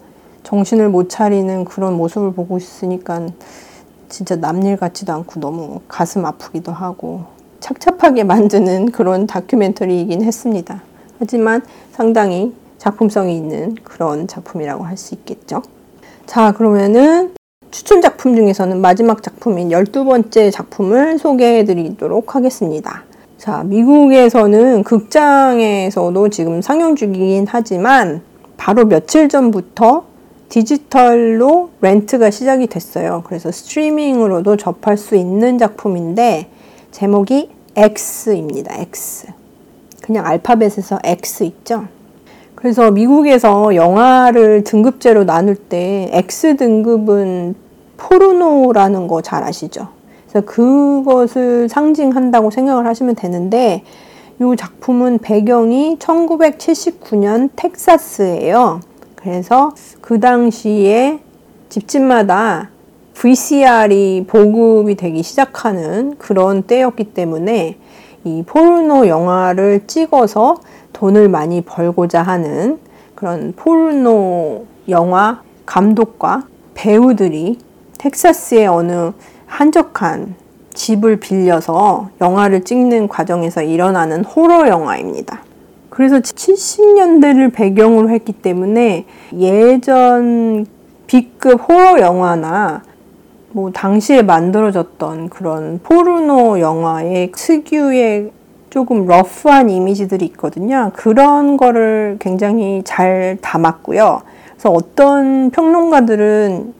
[0.43, 3.27] 정신을 못 차리는 그런 모습을 보고 있으니까
[4.07, 7.23] 진짜 남일 같지도 않고 너무 가슴 아프기도 하고
[7.59, 10.81] 착잡하게 만드는 그런 다큐멘터리이긴 했습니다.
[11.19, 15.61] 하지만 상당히 작품성이 있는 그런 작품이라고 할 수 있겠죠.
[16.25, 17.33] 자, 그러면은
[17.71, 23.03] 추천 작품 중에서는 마지막 작품인 12번째 작품을 소개해 드리도록 하겠습니다.
[23.39, 28.21] 자, 미국에서는 극장에서도 지금 상영 중이긴 하지만
[28.57, 30.03] 바로 며칠 전부터
[30.49, 33.23] 디지털로 렌트가 시작이 됐어요.
[33.25, 36.49] 그래서 스트리밍으로도 접할 수 있는 작품인데
[36.91, 38.75] 제목이 X입니다.
[38.77, 39.27] X.
[40.01, 41.85] 그냥 알파벳에서 X 있죠?
[42.55, 47.55] 그래서 미국에서 영화를 등급제로 나눌 때 X 등급은
[47.95, 49.98] 포르노라는 거 잘 아시죠?
[50.31, 53.83] 그래서 그것을 상징한다고 생각을 하시면 되는데
[54.39, 58.79] 이 작품은 배경이 1979년 텍사스예요.
[59.15, 61.19] 그래서 그 당시에
[61.69, 62.69] 집집마다
[63.15, 67.77] VCR이 보급이 되기 시작하는 그런 때였기 때문에
[68.23, 70.57] 이 포르노 영화를 찍어서
[70.93, 72.79] 돈을 많이 벌고자 하는
[73.15, 76.43] 그런 포르노 영화 감독과
[76.75, 77.57] 배우들이
[77.97, 79.11] 텍사스의 어느
[79.49, 80.35] 한적한
[80.73, 85.41] 집을 빌려서 영화를 찍는 과정에서 일어나는 호러 영화입니다.
[85.89, 89.05] 그래서 70년대를 배경으로 했기 때문에
[89.37, 90.65] 예전
[91.07, 92.83] B급 호러 영화나
[93.51, 98.31] 뭐 당시에 만들어졌던 그런 포르노 영화의 특유의
[98.69, 100.91] 조금 러프한 이미지들이 있거든요.
[100.93, 104.21] 그런 거를 굉장히 잘 담았고요.
[104.51, 106.78] 그래서 어떤 평론가들은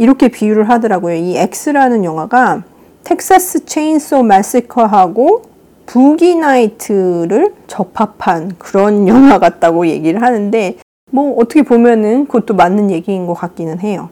[0.00, 1.14] 이렇게 비유를 하더라고요.
[1.14, 2.62] 이 X라는 영화가
[3.04, 5.42] 텍사스 체인소 마시커하고
[5.84, 10.76] 부기 나이트를 접합한 그런 영화 같다고 얘기를 하는데
[11.10, 14.08] 뭐 어떻게 보면은 그것도 맞는 얘기인 것 같기는 해요.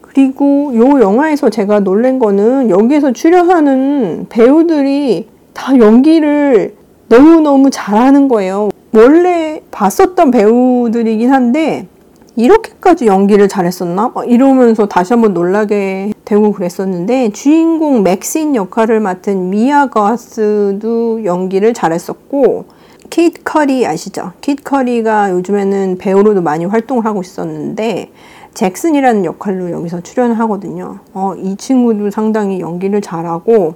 [0.00, 6.76] 그리고 요 영화에서 제가 놀란 거는 여기에서 출연하는 배우들이 다 연기를
[7.08, 8.68] 너무너무 잘하는 거예요.
[8.94, 11.88] 원래 봤었던 배우들이긴 한데
[12.36, 14.12] 이렇게까지 연기를 잘했었나?
[14.26, 22.64] 이러면서 다시 한번 놀라게 되고 그랬었는데 주인공 맥신 역할을 맡은 미아 가스도 연기를 잘했었고
[23.10, 24.32] 케이트 커리 아시죠?
[24.40, 28.10] 케이트 커리가 요즘에는 배우로도 많이 활동을 하고 있었는데
[28.54, 31.00] 잭슨이라는 역할로 여기서 출연을 하거든요.
[31.12, 33.74] 어, 이 친구도 상당히 연기를 잘하고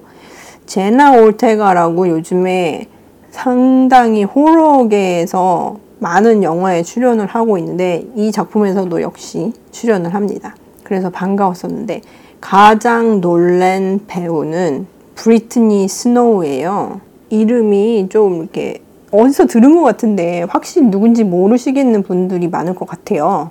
[0.64, 2.86] 제나 올테가라고 요즘에
[3.30, 10.54] 상당히 호러계에서 많은 영화에 출연을 하고 있는데 이 작품에서도 역시 출연을 합니다.
[10.84, 12.02] 그래서 반가웠었는데
[12.40, 17.00] 가장 놀란 배우는 브리트니 스노우예요.
[17.30, 23.50] 이름이 좀 이렇게 어디서 들은 것 같은데 확실히 누군지 모르시겠는 분들이 많을 것 같아요.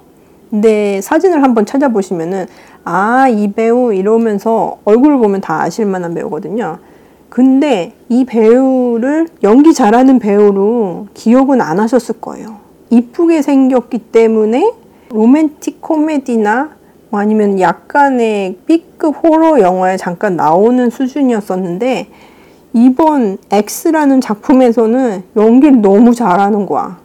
[0.49, 2.45] 근데 사진을 한번 찾아보시면은
[2.85, 6.77] 아, 이 배우 이러면서 얼굴을 보면 다 아실 만한 배우거든요.
[7.35, 12.59] 근데 이 배우를 연기 잘하는 배우로 기억은 안 하셨을 거예요.
[12.89, 14.71] 이쁘게 생겼기 때문에
[15.09, 16.69] 로맨틱 코미디나
[17.11, 22.07] 아니면 약간의 B급 호러 영화에 잠깐 나오는 수준이었었는데
[22.71, 26.99] 이번 X라는 작품에서는 연기를 너무 잘하는 거야.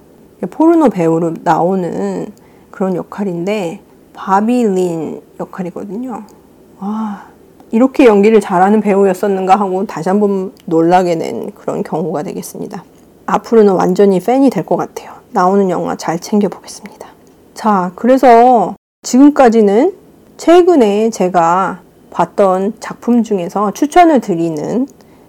[0.49, 2.29] 포르노 배우로 나오는
[2.71, 3.81] 그런 역할인데
[4.13, 6.23] 바비 린 역할이거든요.
[6.79, 7.30] 와
[7.73, 12.85] 이렇게 연기를 잘하는 배우였었는가 하고 다시 한번 놀라게 된 그런 경우가 되겠습니다.
[13.27, 15.13] 앞으로는 완전히 팬이 될 것 같아요.
[15.31, 17.07] 나오는 영화 잘 챙겨보겠습니다.
[17.55, 19.95] 자, 그래서 지금까지는
[20.37, 21.81] 최근에 제가
[22.11, 24.89] 봤던 작품 중에서 추천을 드리는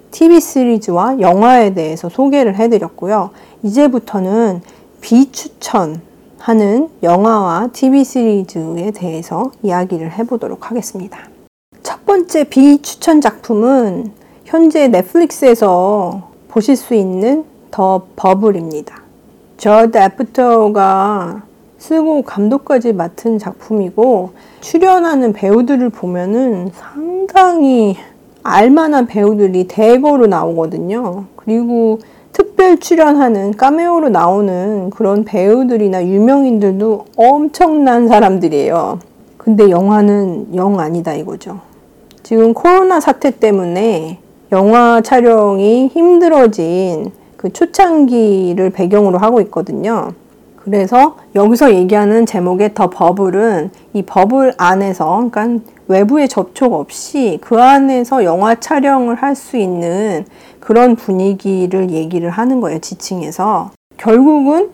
[0.10, 3.30] TV 시리즈와 영화에 대해서 소개를 해드렸고요.
[3.64, 4.62] 이제부터는
[5.02, 11.20] 비추천하는 영화와 TV 시리즈에 대해서 이야기를 해보도록 하겠습니다.
[11.84, 14.12] 첫 번째 비추천 작품은
[14.46, 19.02] 현재 넷플릭스에서 보실 수 있는 더 버블입니다.
[19.58, 21.44] 저드 애프터가
[21.78, 27.98] 쓰고 감독까지 맡은 작품이고 출연하는 배우들을 보면은 상당히
[28.44, 31.26] 알만한 배우들이 대거로 나오거든요.
[31.36, 32.00] 그리고
[32.34, 39.00] 특별 출연하는 까메오로 나오는 그런 배우들이나 유명인들도 엄청난 사람들이에요.
[39.38, 41.71] 근데 영화는 영 아니다 이거죠.
[42.24, 44.20] 지금 코로나 사태 때문에
[44.52, 50.12] 영화 촬영이 힘들어진 그 초창기를 배경으로 하고 있거든요.
[50.58, 58.24] 그래서 여기서 얘기하는 제목의 더 버블은 이 버블 안에서, 그러니까 외부의 접촉 없이 그 안에서
[58.24, 60.26] 영화 촬영을 할 수 있는
[60.60, 63.72] 그런 분위기를 얘기를 하는 거예요, 지칭해서.
[63.98, 64.70] 결국은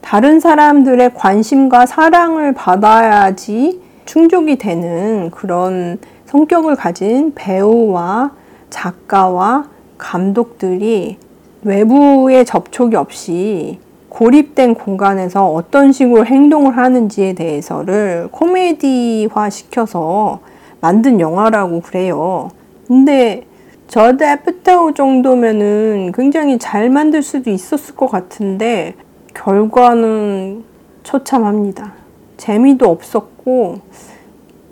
[0.00, 5.98] 다른 사람들의 관심과 사랑을 받아야지 충족이 되는 그런
[6.32, 8.30] 성격을 가진 배우와
[8.70, 9.68] 작가와
[9.98, 11.18] 감독들이
[11.62, 20.40] 외부의 접촉이 없이 고립된 공간에서 어떤 식으로 행동을 하는지에 대해서를 코미디화 시켜서
[20.80, 22.50] 만든 영화라고 그래요.
[22.88, 23.44] 근데
[23.88, 28.94] 저드 애프타우 정도면은 굉장히 잘 만들 수도 있었을 것 같은데
[29.34, 30.64] 결과는
[31.02, 31.92] 처참합니다.
[32.38, 33.80] 재미도 없었고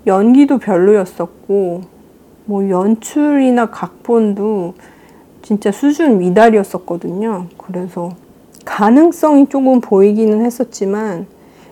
[0.06, 1.82] 연기도 별로였었고
[2.44, 4.74] 뭐 연출이나 각본도
[5.42, 7.46] 진짜 수준 미달이었었거든요.
[7.56, 8.10] 그래서
[8.64, 11.26] 가능성이 조금 보이기는 했었지만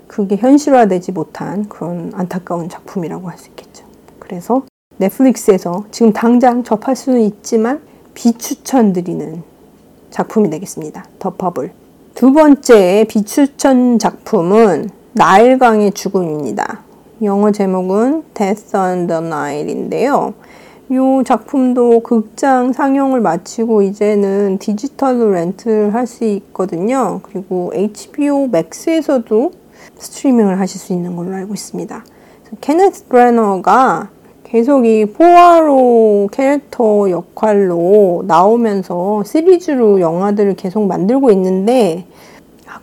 [0.06, 3.84] 그게 현실화되지 못한 그런 안타까운 작품이라고 할 수 있겠죠.
[4.18, 4.62] 그래서
[4.96, 7.80] 넷플릭스에서 지금 당장 접할 수는 있지만
[8.14, 9.42] 비추천드리는
[10.10, 11.04] 작품이 되겠습니다.
[11.18, 11.72] The Bubble.
[12.14, 16.87] 두 번째 비추천 작품은 나일강의 죽음입니다.
[17.22, 20.34] 영어 제목은 Death on the Nile인데요.
[20.90, 27.20] 이 작품도 극장 상영을 마치고 이제는 디지털로 렌트를 할 수 있거든요.
[27.24, 29.50] 그리고 HBO 맥스에서도
[29.98, 32.04] 스트리밍을 하실 수 있는 걸로 알고 있습니다.
[32.60, 34.10] 케네스 브레너가
[34.44, 42.17] 계속 이 포아로 캐릭터 역할로 나오면서 시리즈로 영화들을 계속 만들고 있는데 아,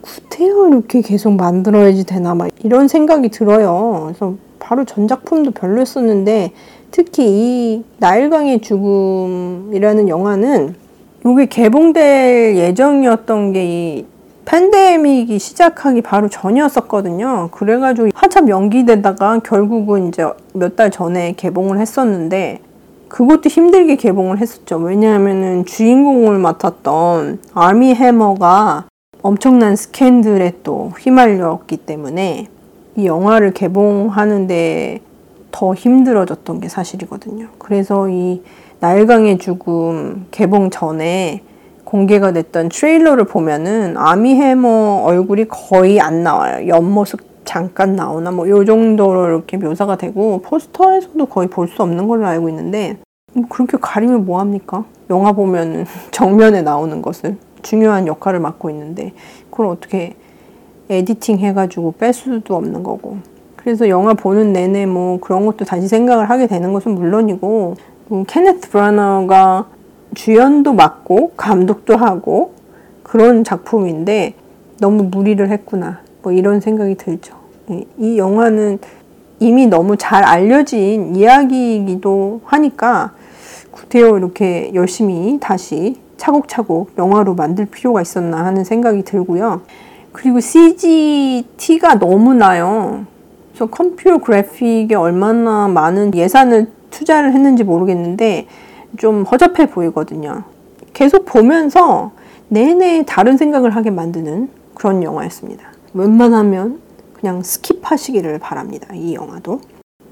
[0.05, 4.03] 구태여 이렇게 계속 만들어야지 되나 막 이런 생각이 들어요.
[4.05, 6.51] 그래서 바로 전작품도 별로였었는데
[6.91, 10.75] 특히 이 나일강의 죽음이라는 영화는
[11.25, 14.05] 이게 개봉될 예정이었던 게 이
[14.45, 17.49] 팬데믹이 시작하기 바로 전이었었거든요.
[17.51, 22.59] 그래가지고 한참 연기되다가 결국은 이제 몇 달 전에 개봉을 했었는데
[23.07, 24.77] 그것도 힘들게 개봉을 했었죠.
[24.77, 28.85] 왜냐하면은 주인공을 맡았던 아미 해머가
[29.25, 32.45] 엄청난 스캔들에 또 휘말렸기 때문에
[32.95, 34.99] 이 영화를 개봉하는데
[35.51, 37.47] 더 힘들어졌던 게 사실이거든요.
[37.57, 38.43] 그래서 이
[38.81, 41.41] 나일강의 죽음 개봉 전에
[41.85, 46.67] 공개가 됐던 트레일러를 보면은 아미 해머 얼굴이 거의 안 나와요.
[46.67, 52.27] 옆모습 잠깐 나오나 뭐 요 정도로 이렇게 묘사가 되고 포스터에서도 거의 볼 수 없는 걸로
[52.27, 52.99] 알고 있는데
[53.33, 54.85] 뭐 그렇게 가리면 뭐 합니까?
[55.09, 59.13] 영화 보면은 정면에 나오는 것을 중요한 역할을 맡고 있는데
[59.49, 60.15] 그걸 어떻게
[60.89, 63.17] 에디팅 해가지고 뺄 수도 없는 거고
[63.55, 67.75] 그래서 영화 보는 내내 뭐 그런 것도 다시 생각을 하게 되는 것은 물론이고
[68.07, 69.67] 뭐 케네트 브라너가
[70.13, 72.53] 주연도 맡고 감독도 하고
[73.01, 74.35] 그런 작품인데
[74.79, 77.35] 너무 무리를 했구나 뭐 이런 생각이 들죠.
[77.97, 78.77] 이 영화는
[79.39, 83.13] 이미 너무 잘 알려진 이야기이기도 하니까
[83.71, 89.61] 구태여 이렇게 열심히 다시 차곡차곡 영화로 만들 필요가 있었나 하는 생각이 들고요.
[90.11, 93.05] 그리고 CGT가 너무 나요.
[93.49, 98.47] 그래서 컴퓨터 그래픽에 얼마나 많은 예산을 투자를 했는지 모르겠는데
[98.97, 100.43] 좀 허접해 보이거든요.
[100.93, 102.11] 계속 보면서
[102.47, 105.65] 내내 다른 생각을 하게 만드는 그런 영화였습니다.
[105.93, 106.79] 웬만하면
[107.19, 108.87] 그냥 스킵하시기를 바랍니다.
[108.93, 109.59] 이 영화도.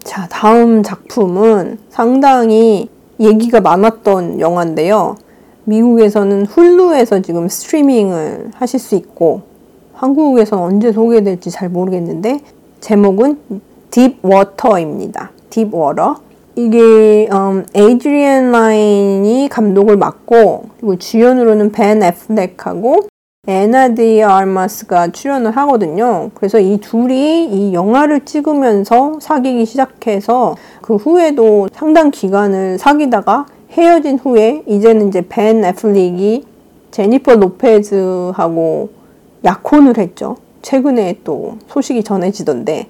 [0.03, 2.89] 자, 다음 작품은 상당히
[3.19, 5.15] 얘기가 많았던 영화인데요.
[5.65, 9.41] 미국에서는 훌루에서 지금 스트리밍을 하실 수 있고
[9.93, 12.41] 한국에서는 언제 소개될지 잘 모르겠는데
[12.81, 13.39] 제목은
[13.89, 15.31] Deep Water입니다.
[15.49, 16.17] Deep Water.
[16.55, 23.07] 이게 음, 에이드리언 라인이 감독을 맡고 그리고 주연으로는 벤 애플렉하고
[23.45, 26.29] 에나 디 아마스가 출연을 하거든요.
[26.33, 34.63] 그래서 이 둘이 이 영화를 찍으면서 사귀기 시작해서 그 후에도 상당 기간을 사귀다가 헤어진 후에
[34.67, 36.45] 이제는 이제 벤 애플렉이
[36.91, 38.89] 제니퍼 로페즈하고
[39.43, 40.37] 약혼을 했죠.
[40.61, 42.87] 최근에 또 소식이 전해지던데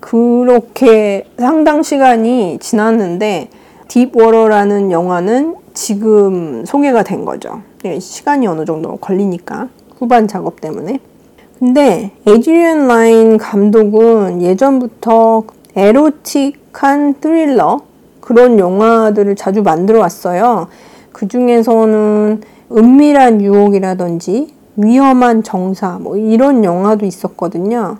[0.00, 3.48] 그렇게 상당 시간이 지났는데
[3.88, 7.62] 딥워러라는 영화는 지금 소개가 된 거죠.
[7.82, 11.00] 네, 시간이 어느 정도 걸리니까 후반 작업 때문에.
[11.58, 17.80] 근데 에드리언 라인 감독은 예전부터 에로틱한 스릴러
[18.20, 20.68] 그런 영화들을 자주 만들어 왔어요.
[21.12, 27.98] 그 중에서는 은밀한 유혹이라든지 위험한 정사 뭐 이런 영화도 있었거든요.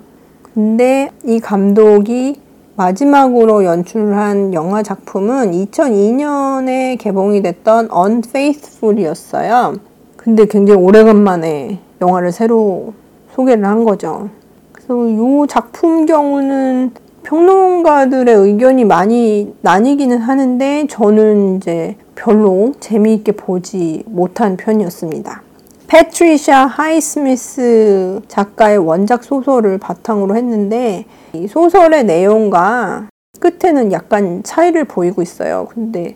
[0.53, 2.39] 근데 이 감독이
[2.75, 9.75] 마지막으로 연출한 영화 작품은 2002년에 개봉이 됐던 Unfaithful이었어요.
[10.15, 12.93] 근데 굉장히 오래간만에 영화를 새로
[13.33, 14.29] 소개를 한 거죠.
[14.71, 16.91] 그래서 이 작품 경우는
[17.29, 25.43] 평론가들의 의견이 많이 나뉘기는 하는데 저는 이제 별로 재미있게 보지 못한 편이었습니다.
[25.85, 33.09] 패트리샤 하이스미스 작가의 원작 소설을 바탕으로 했는데 이 소설의 내용과
[33.39, 35.67] 끝에는 약간 차이를 보이고 있어요.
[35.71, 36.15] 근데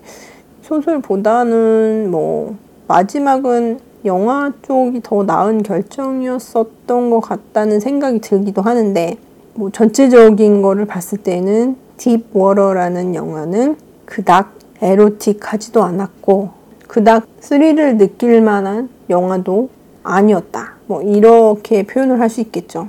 [0.64, 2.56] 소설보다는 뭐
[2.88, 9.18] 마지막은 영화 쪽이 더 나은 결정이었었던 것 같다는 생각이 들기도 하는데
[9.56, 13.76] 뭐 전체적인 거를 봤을 때는 딥 워러라는 영화는
[14.06, 16.50] 그닥 에로틱하지도 않았고
[16.88, 19.70] 그닥 스릴을 느낄 만한 영화도
[20.04, 20.74] 아니었다.
[20.88, 22.88] 뭐 이렇게 표현을 할 수 있겠죠.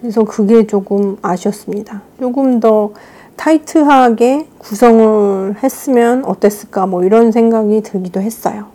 [0.00, 2.02] 그래서 그게 조금 아쉬웠습니다.
[2.18, 2.90] 조금 더
[3.36, 8.66] 타이트하게 구성을 했으면 어땠을까 뭐 이런 생각이 들기도 했어요.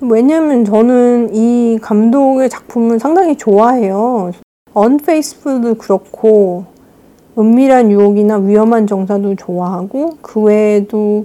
[0.00, 4.32] 왜냐면 저는 이 감독의 작품을 상당히 좋아해요.
[4.76, 6.66] 언페이스풀도 그렇고
[7.38, 11.24] 은밀한 유혹이나 위험한 정사도 좋아하고 그 외에도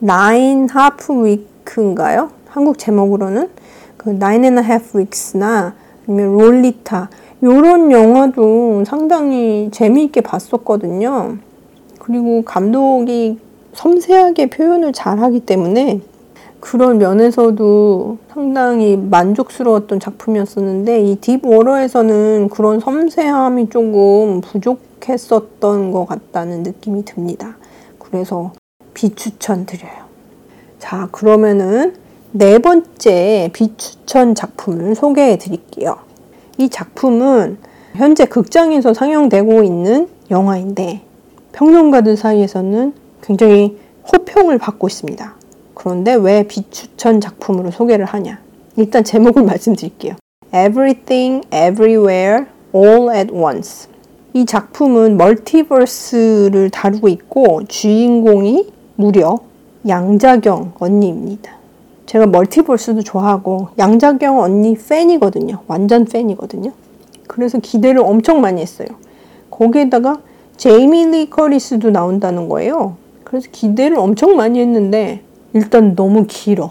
[0.00, 2.30] Nine Half Week인가요?
[2.46, 3.48] 한국 제목으로는
[3.96, 5.74] 그 Nine and Half Weeks나
[6.06, 7.08] 아니면 롤리타
[7.42, 11.38] 요런 영화도 상당히 재미있게 봤었거든요.
[12.00, 13.38] 그리고 감독이
[13.72, 16.00] 섬세하게 표현을 잘하기 때문에
[16.60, 27.04] 그런 면에서도 상당히 만족스러웠던 작품이었었는데 이 Deep Water에서는 그런 섬세함이 조금 부족했었던 것 같다는 느낌이
[27.04, 27.56] 듭니다.
[27.98, 28.52] 그래서
[28.94, 30.10] 비추천 드려요.
[30.78, 31.94] 자, 그러면은
[32.32, 35.96] 네 번째 비추천 작품을 소개해 드릴게요.
[36.58, 37.58] 이 작품은
[37.94, 41.02] 현재 극장에서 상영되고 있는 영화인데
[41.52, 42.92] 평론가들 사이에서는
[43.22, 43.78] 굉장히
[44.12, 45.39] 호평을 받고 있습니다.
[45.80, 48.38] 그런데 왜 비추천 작품으로 소개를 하냐?
[48.76, 50.16] 일단 제목을 말씀드릴게요.
[50.48, 53.88] Everything, Everywhere, All at Once.
[54.34, 59.38] 이 작품은 multiverse를 다루고 있고 주인공이 무려
[59.88, 61.52] 양자경 언니입니다.
[62.04, 65.60] 제가 multiverse도 좋아하고 양자경 언니 팬이거든요.
[65.66, 66.72] 완전 팬이거든요.
[67.26, 68.88] 그래서 기대를 엄청 많이 했어요.
[69.50, 70.20] 거기에다가
[70.58, 72.96] 제이미 리 커리스도 나온다는 거예요.
[73.24, 75.22] 그래서 기대를 엄청 많이 했는데
[75.52, 76.70] 일단 너무 길어.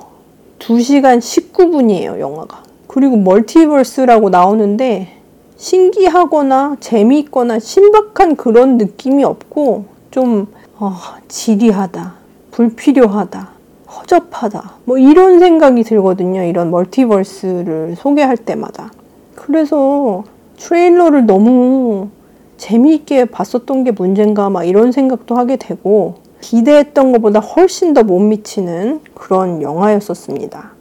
[0.59, 2.63] 2시간 19분이에요, 영화가.
[2.87, 5.15] 그리고 multiverse라고 나오는데
[5.57, 10.95] 신기하거나 재미있거나 신박한 그런 느낌이 없고 좀 어,
[11.27, 12.13] 지리하다,
[12.51, 13.49] 불필요하다,
[13.97, 16.43] 허접하다 뭐 이런 생각이 들거든요.
[16.43, 18.91] 이런 멀티버스를 소개할 때마다.
[19.35, 20.23] 그래서
[20.57, 22.09] 트레일러를 너무
[22.57, 29.01] 재미있게 봤었던 게 문제인가 막 이런 생각도 하게 되고 기대했던 것보다 훨씬 더 못 미치는
[29.13, 30.71] 그런 영화였었습니다.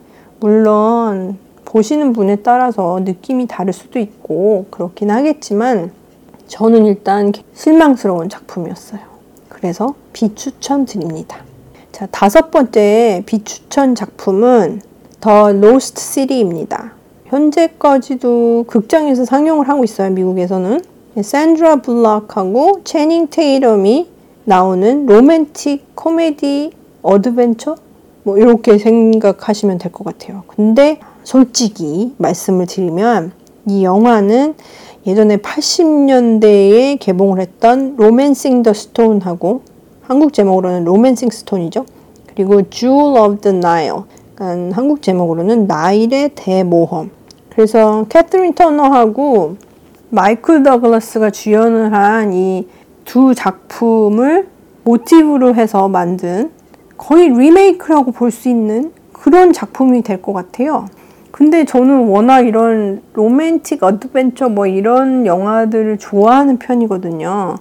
[0.41, 5.91] 물론 보시는 분에 따라서 느낌이 다를 수도 있고 그렇긴 하겠지만
[6.47, 9.01] 저는 일단 실망스러운 작품이었어요.
[9.49, 11.39] 그래서 비추천 드립니다.
[11.93, 14.81] 자, 다섯 번째 비추천 작품은
[15.20, 16.93] The Lost City입니다.
[17.27, 20.11] 현재까지도 극장에서 상영을 하고 있어요.
[20.11, 20.81] 미국에서는.
[21.21, 24.09] 샌드라 블락하고 채닝 테이럼이
[24.49, 26.70] 나오는 로맨틱 코미디
[27.03, 27.76] 어드벤처
[28.22, 30.42] 뭐 이렇게 생각하시면 될 것 같아요.
[30.46, 33.32] 근데 솔직히 말씀을 드리면
[33.66, 34.55] 이 영화는
[35.07, 39.61] 예전에 80년대에 개봉을 했던 Romancing the Stone하고
[40.01, 41.85] 한국 제목으로는 Romancing Stone이죠.
[42.34, 47.11] 그리고 Jewel of the Nile 그러니까 한국 제목으로는 나일의 대모험
[47.51, 49.57] 그래서 캐트린 터너하고
[50.09, 52.66] 마이클 더글라스가 주연을 한 이
[53.09, 54.49] 두 작품을
[54.85, 56.51] 모티브로 해서 만든
[56.99, 60.85] 거의 리메이크라고 볼 수 있는 그런 작품이 될 것 같아요.
[61.31, 67.57] 근데 저는 워낙 이런 로맨틱 어드벤처 뭐 이런 영화들을 좋아하는 편이거든요.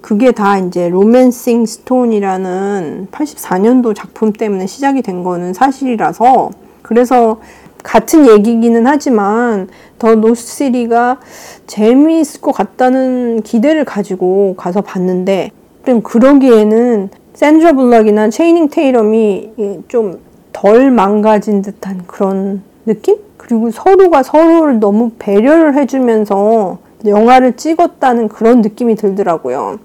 [0.00, 6.50] 그게 다 이제 Romancing Stone이라는 84년도 작품 때문에 시작이 된 거는 사실이라서
[6.82, 7.40] 그래서
[7.82, 9.68] 같은 얘기기는 하지만
[9.98, 11.20] 더 노스시리가
[11.66, 15.50] 재미있을 것 같다는 기대를 가지고 가서 봤는데
[15.84, 19.50] 좀 그러기에는 샌드라 블락이나 체이닝 테이럼이
[19.88, 23.16] 좀 덜 망가진 듯한 그런 느낌?
[23.36, 29.78] 그리고 서로가 서로를 너무 배려를 해주면서 영화를 찍었다는 그런 느낌이 들더라고요.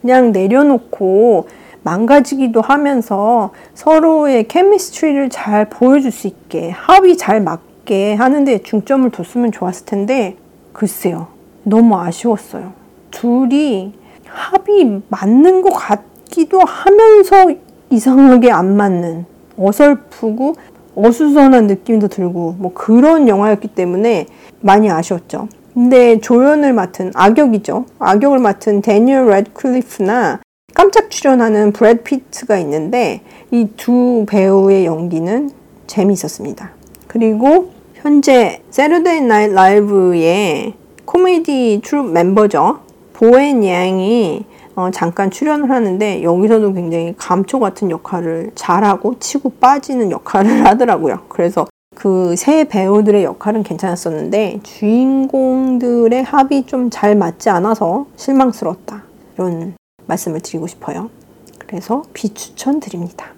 [0.00, 1.46] 그냥 내려놓고
[1.84, 9.52] 망가지기도 하면서 서로의 케미스트리를 잘 보여줄 수 있게 합이 잘 맞, 맞게 하는데 중점을 뒀으면
[9.52, 10.36] 좋았을 텐데
[10.72, 11.28] 글쎄요.
[11.62, 12.72] 너무 아쉬웠어요.
[13.10, 13.92] 둘이
[14.26, 17.54] 합이 맞는 것 같기도 하면서
[17.90, 19.26] 이상하게 안 맞는
[19.56, 20.56] 어설프고
[20.96, 24.26] 어수선한 느낌도 들고 뭐 그런 영화였기 때문에
[24.60, 25.48] 많이 아쉬웠죠.
[25.72, 27.84] 근데 조연을 맡은 악역이죠.
[27.98, 30.40] 악역을 맡은 데니얼 래드클리프나
[30.74, 33.20] 깜짝 출연하는 브래드 피트가 있는데
[33.50, 35.50] 이 두 배우의 연기는
[35.86, 36.70] 재미있었습니다.
[37.06, 42.80] 그리고 현재 세르데이 나이트 라이브의 코미디 트룹 멤버죠.
[43.12, 44.44] 보엔 양이
[44.74, 51.20] 어, 잠깐 출연을 하는데 여기서도 굉장히 감초 같은 역할을 잘하고 치고 빠지는 역할을 하더라고요.
[51.28, 59.04] 그래서 그 세 배우들의 역할은 괜찮았었는데 주인공들의 합이 좀 잘 맞지 않아서 실망스러웠다.
[59.36, 59.74] 이런
[60.06, 61.10] 말씀을 드리고 싶어요.
[61.58, 63.28] 그래서 비추천 드립니다.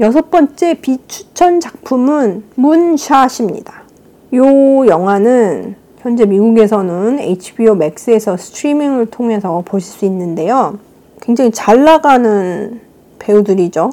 [0.00, 3.82] 여섯 번째 비추천 작품은 문샷입니다.
[4.32, 10.78] 이 영화는 현재 미국에서는 HBO Max에서 스트리밍을 통해서 보실 수 있는데요.
[11.20, 12.80] 굉장히 잘 나가는
[13.18, 13.92] 배우들이죠.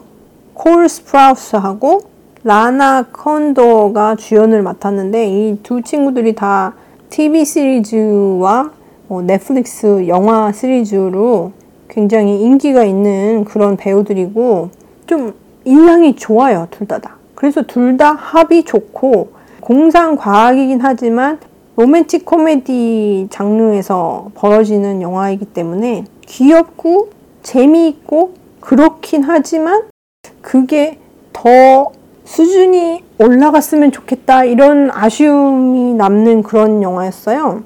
[0.54, 2.02] 콜 스프라우스하고
[2.44, 6.74] 라나 컨도가 주연을 맡았는데 이 두 친구들이 다
[7.10, 8.72] TV 시리즈와
[9.08, 11.52] 뭐 넷플릭스 영화 시리즈로
[11.90, 14.70] 굉장히 인기가 있는 그런 배우들이고
[15.08, 15.34] 좀
[15.66, 17.18] 인상이 좋아요, 둘 다 다.
[17.36, 19.30] 그래서 둘 다 합이 좋고
[19.62, 21.40] 공상 과학이긴 하지만
[21.76, 27.10] 로맨틱 코미디 장르에서 벌어지는 영화이기 때문에 귀엽고
[27.44, 29.84] 재미있고 그렇긴 하지만
[30.42, 30.98] 그게
[31.34, 31.92] 더
[32.26, 37.62] 수준이 올라갔으면 좋겠다 이런 아쉬움이 남는 그런 영화였어요.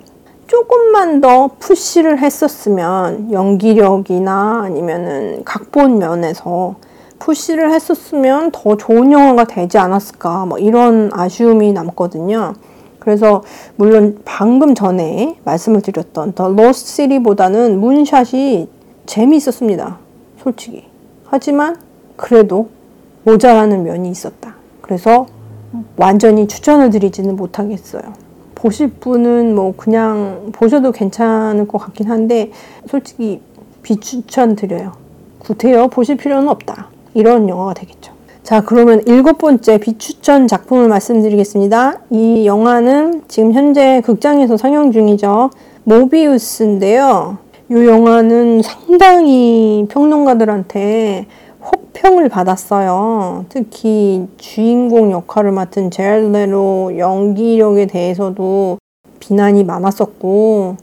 [0.52, 6.76] 조금만 더 푸시를 했었으면 연기력이나 아니면은 각본 면에서
[7.20, 12.52] 푸시를 했었으면 더 좋은 영화가 되지 않았을까 뭐 이런 아쉬움이 남거든요.
[13.00, 13.46] 그래서
[13.78, 18.68] 물론 방금 전에 말씀을 드렸던 더 로스트 시리보다는 문샷이
[19.06, 20.00] 재미있었습니다.
[20.44, 20.84] 솔직히.
[21.28, 21.78] 하지만
[22.18, 22.68] 그래도
[23.24, 24.56] 모자라는 면이 있었다.
[24.82, 25.28] 그래서
[25.96, 28.31] 완전히 추천을 드리지는 못하겠어요.
[28.62, 32.52] 보실 분은 뭐 그냥 보셔도 괜찮을 것 같긴 한데
[32.88, 33.42] 솔직히
[33.82, 34.92] 비추천 드려요.
[35.40, 36.90] 구태여 보실 필요는 없다.
[37.16, 38.14] 이런 영화가 되겠죠.
[38.44, 42.02] 자, 그러면 일곱 번째 비추천 작품을 말씀드리겠습니다.
[42.12, 45.50] 이 영화는 지금 현재 극장에서 상영 중이죠.
[45.84, 47.40] 모비우스인데요.
[47.72, 51.26] 이 영화는 상당히 평론가들한테
[51.64, 53.46] 혹평을 받았어요.
[53.50, 58.78] 특히 주인공 역할을 맡은 제알 레로 연기력에 대해서도
[59.20, 60.78] 비난이 많았었고,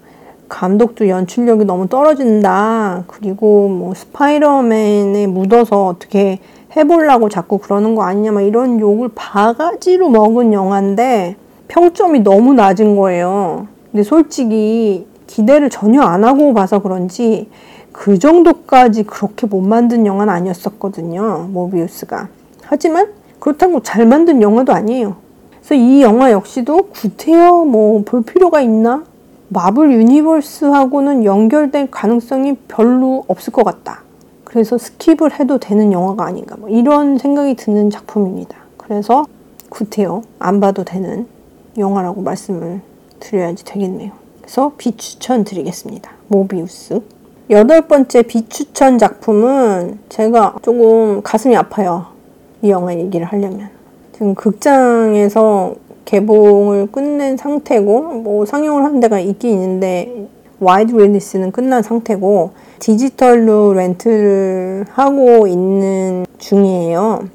[0.49, 3.05] 감독도 연출력이 너무 떨어진다.
[3.07, 6.39] 그리고 뭐 스파이더맨에 묻어서 어떻게
[6.77, 11.37] 해보려고 자꾸 그러는 거 아니냐, 막 이런 욕을 바가지로 먹은 영화인데
[11.69, 13.67] 평점이 너무 낮은 거예요.
[13.91, 17.51] 근데 솔직히 기대를 전혀 안 하고 봐서 그런지
[17.99, 21.49] 그 정도까지 그렇게 못 만든 영화는 아니었었거든요.
[21.51, 22.29] 모비우스가.
[22.63, 23.09] 하지만
[23.41, 25.17] 그렇다고 잘 만든 영화도 아니에요.
[25.51, 29.03] 그래서 이 영화 역시도 구태여 뭐 볼 필요가 있나?
[29.49, 34.03] 마블 Universe하고는 연결될 가능성이 별로 없을 것 같다.
[34.45, 36.55] 그래서 skip을 해도 되는 영화가 아닌가.
[36.57, 38.57] 뭐 이런 생각이 드는 작품입니다.
[38.77, 39.27] 그래서
[39.71, 41.27] 구태여 안 봐도 되는
[41.77, 42.81] 영화라고 말씀을
[43.19, 44.13] 드려야지 되겠네요.
[44.41, 46.13] 그래서 비추천 드리겠습니다.
[46.29, 47.18] 모비우스.
[47.51, 52.05] 여덟 번째 비추천 작품은 제가 조금 가슴이 아파요.
[52.61, 53.71] 이 영화 얘기를 하려면.
[54.13, 55.75] 지금 극장에서
[56.05, 60.29] 개봉을 끝낸 상태고, 뭐 상영을 한 데가 있긴 있는데,
[60.61, 67.29] wide release는 끝난 상태고, 디지털로 rent를 하고 있는 중이에요.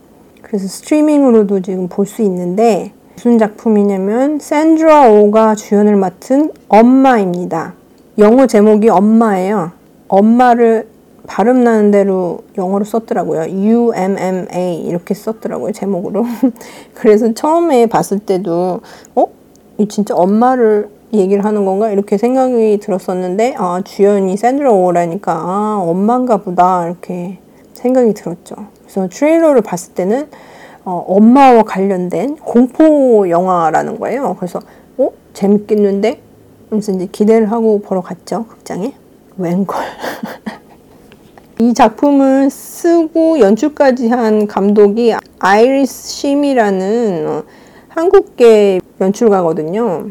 [0.43, 7.74] 그래서 스트리밍으로도 지금 볼 수 있는데, 무슨 작품이냐면, 샌드라 오가 주연을 맡은 엄마입니다.
[8.20, 9.72] 영어 제목이 엄마예요.
[10.14, 10.88] 엄마를
[11.26, 13.49] 발음 나는 대로 영어로 썼더라고요.
[13.49, 15.72] UMMA 이렇게 썼더라고요.
[15.72, 16.24] 제목으로.
[16.93, 18.82] 그래서 처음에 봤을 때도
[19.16, 19.26] 어?
[19.80, 21.89] 이 진짜 엄마를 얘기를 하는 건가?
[21.89, 27.39] 이렇게 생각이 들었었는데 아, 주연이 샌드라 오라니까 아, 엄마인가 보다 이렇게
[27.74, 28.55] 생각이 들었죠.
[28.82, 30.28] 그래서 트레일러를 봤을 때는
[30.86, 34.36] 어, 엄마와 관련된 공포 영화라는 거예요.
[34.38, 34.59] 그래서
[34.97, 35.09] 어?
[35.34, 36.22] 재밌겠는데?
[36.70, 38.45] 그래서 이제 기대를 하고 보러 갔죠.
[38.47, 38.93] 극장에.
[39.38, 39.77] 웬걸.
[41.59, 47.43] 이 작품을 쓰고 연출까지 한 감독이 아이리스 심이라는 어,
[47.89, 50.07] 한국계 연출가거든요.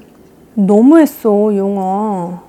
[0.54, 2.40] 너무했어, 영화.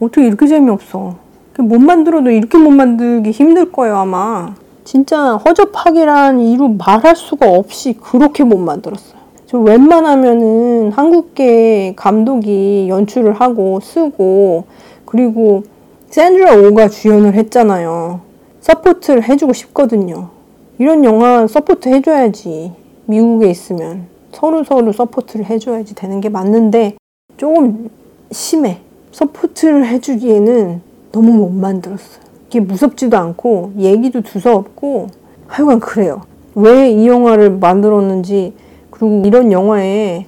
[0.00, 1.14] 어떻게 이렇게 재미없어.
[1.58, 4.54] 못 만들어도 이렇게 못 만들기 힘들 거예요, 아마.
[4.84, 9.20] 진짜 허접하기란 이루 말할 수가 없이 그렇게 못 만들었어요.
[9.46, 14.64] 좀 웬만하면은 한국계 감독이 연출을 하고 쓰고
[15.04, 15.64] 그리고
[16.10, 18.20] 샌드라 오가 주연을 했잖아요.
[18.60, 20.30] support를 해주고 싶거든요.
[20.78, 22.72] 이런 영화 support 해줘야지.
[23.06, 26.96] 미국에 있으면 서로 서로 support를 해줘야지 되는 게 맞는데
[27.36, 27.90] 조금
[28.32, 28.78] 심해.
[29.12, 30.80] support를 해주기에는
[31.12, 32.20] 너무 못 만들었어요.
[32.48, 35.08] 이게 무섭지도 않고 얘기도 두서없고
[35.46, 36.22] 하여간 그래요.
[36.56, 38.54] 왜 이 영화를 만들었는지
[38.90, 40.26] 그리고 이런 영화에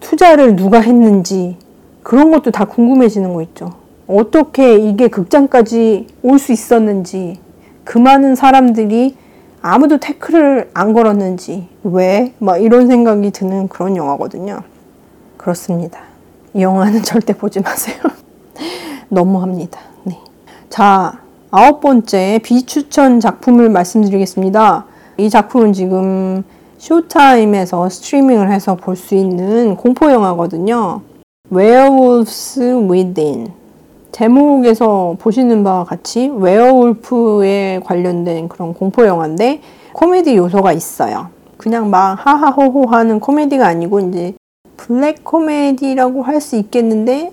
[0.00, 1.56] 투자를 누가 했는지
[2.02, 3.70] 그런 것도 다 궁금해지는 거 있죠.
[4.12, 7.40] 어떻게 이게 극장까지 올 수 있었는지
[7.84, 9.16] 그 많은 사람들이
[9.60, 12.34] 아무도 태클을 안 걸었는지 왜?
[12.38, 14.60] 막 이런 생각이 드는 그런 영화거든요.
[15.36, 16.00] 그렇습니다.
[16.54, 17.96] 이 영화는 절대 보지 마세요.
[19.08, 19.80] 너무합니다.
[20.04, 20.18] 네.
[20.68, 24.86] 자, 아홉 번째 비추천 작품을 말씀드리겠습니다.
[25.18, 26.42] 이 작품은 지금
[26.78, 31.02] 쇼타임에서 스트리밍을 해서 볼 수 있는 공포 영화거든요.
[31.52, 33.52] Werewolves Within.
[34.12, 39.60] 제목에서 보시는 바와 같이 werewolf에 관련된 그런 공포 영화인데
[39.94, 41.28] 코미디 요소가 있어요.
[41.56, 44.34] 그냥 막 하하호호 하는 코미디가 아니고 이제
[44.76, 47.32] 블랙 코미디라고 할 수 있겠는데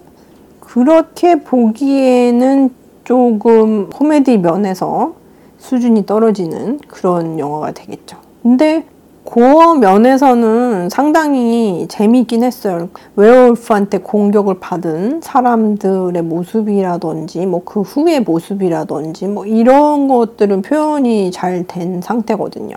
[0.59, 2.69] 그렇게 보기에는
[3.03, 5.13] 조금 코미디 면에서
[5.57, 8.17] 수준이 떨어지는 그런 영화가 되겠죠.
[8.43, 8.86] 근데
[9.30, 12.89] 고어 면에서는 상당히 재미있긴 했어요.
[13.15, 22.01] 웨어울프한테 공격을 받은 사람들의 모습이라든지, 뭐 그 후의 모습이라든지, 뭐 이런 것들은 표현이 잘 된
[22.01, 22.75] 상태거든요.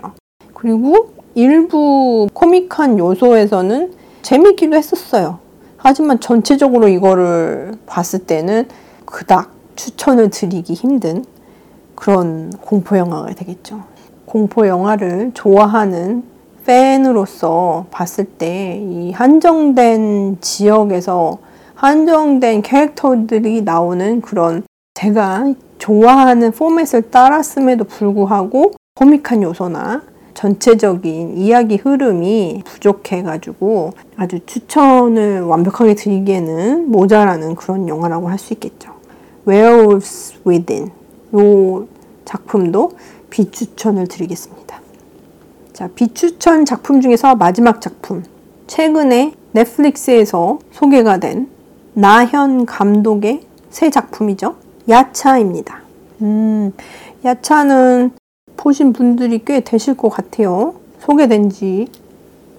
[0.53, 5.39] 그리고 일부 코믹한 요소에서는 재밌기도 했었어요.
[5.77, 8.67] 하지만 전체적으로 이거를 봤을 때는
[9.05, 11.25] 그닥 추천을 드리기 힘든
[11.95, 13.81] 그런 공포 영화가 되겠죠.
[14.25, 16.31] 공포 영화를 좋아하는
[16.65, 21.37] 팬으로서 봤을 때 이 한정된 지역에서
[21.75, 30.03] 한정된 캐릭터들이 나오는 그런 제가 좋아하는 포맷을 따랐음에도 불구하고 코믹한 요소나
[30.33, 38.91] 전체적인 이야기 흐름이 부족해가지고 아주 추천을 완벽하게 드리기에는 모자라는 그런 영화라고 할 수 있겠죠.
[39.47, 40.91] Werewolves Within
[41.33, 41.85] 이
[42.25, 42.91] 작품도
[43.29, 44.82] 비추천을 드리겠습니다.
[45.73, 48.23] 자, 비추천 작품 중에서 마지막 작품.
[48.67, 51.49] 최근에 넷플릭스에서 소개가 된
[51.93, 54.55] 나현 감독의 새 작품이죠.
[54.87, 55.81] 야차입니다.
[56.21, 56.73] 음,
[57.25, 58.11] 야차는
[58.55, 60.75] 보신 분들이 꽤 되실 것 같아요.
[60.99, 61.87] 소개된 지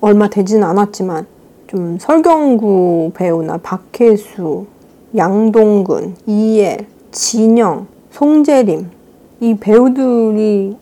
[0.00, 1.26] 얼마 되진 않았지만
[1.68, 4.66] 좀 설경구 배우나 박혜수,
[5.16, 8.90] 양동근, 이엘, 진영, 송재림
[9.40, 10.76] 이 배우들이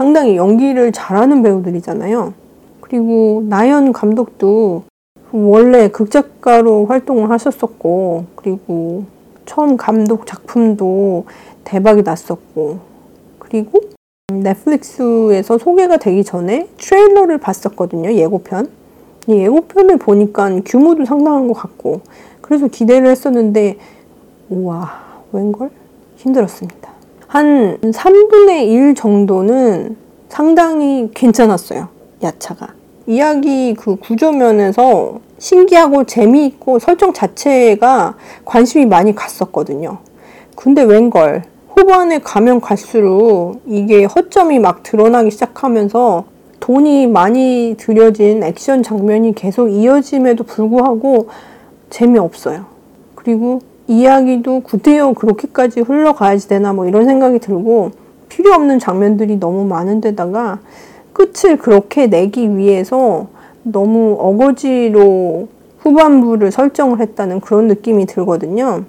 [0.00, 2.32] 상당히 연기를 잘하는 배우들이잖아요.
[2.80, 4.84] 그리고 나연 감독도
[5.30, 9.04] 원래 극작가로 활동을 하셨었고, 그리고
[9.44, 11.26] 처음 감독 작품도
[11.64, 12.78] 대박이 났었고,
[13.38, 13.78] 그리고
[14.32, 18.70] 넷플릭스에서 소개가 되기 전에 트레일러를 봤었거든요, 예고편.
[19.26, 22.00] 이 예고편을 보니까 규모도 상당한 것 같고,
[22.40, 23.76] 그래서 기대를 했었는데,
[24.48, 24.92] 우와,
[25.32, 25.68] 웬걸?
[26.16, 26.79] 힘들었습니다.
[27.30, 29.96] 한 3분의 1 정도는
[30.28, 31.86] 상당히 괜찮았어요.
[32.24, 32.74] 야차가.
[33.06, 39.98] 이야기 그 구조면에서 신기하고 재미있고 설정 자체가 관심이 많이 갔었거든요.
[40.56, 41.44] 근데 웬걸
[41.76, 46.24] 후반에 가면 갈수록 이게 허점이 막 드러나기 시작하면서
[46.58, 51.28] 돈이 많이 들여진 액션 장면이 계속 이어짐에도 불구하고
[51.90, 52.66] 재미없어요.
[53.14, 53.60] 그리고
[53.90, 57.90] 이야기도 구태여 그렇게까지 흘러가야지 되나 뭐 이런 생각이 들고
[58.28, 60.60] 필요 없는 장면들이 너무 많은데다가
[61.12, 63.26] 끝을 그렇게 내기 위해서
[63.64, 68.84] 너무 어거지로 후반부를 설정을 했다는 그런 느낌이 들거든요.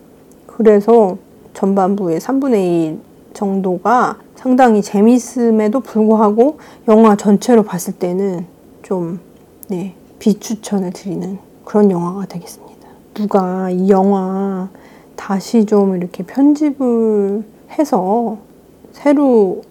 [0.46, 1.18] 그래서
[1.56, 3.00] 전반부의 3분의 1
[3.34, 8.46] 정도가 상당히 재밌음에도 불구하고 영화 전체로 봤을 때는
[8.84, 9.20] 좀,
[9.68, 12.71] 네, 비추천을 드리는 그런 영화가 되겠습니다.
[13.14, 14.70] 누가 이 영화
[15.16, 17.44] 다시 좀 이렇게 편집을
[17.78, 18.38] 해서
[18.92, 19.62] 새로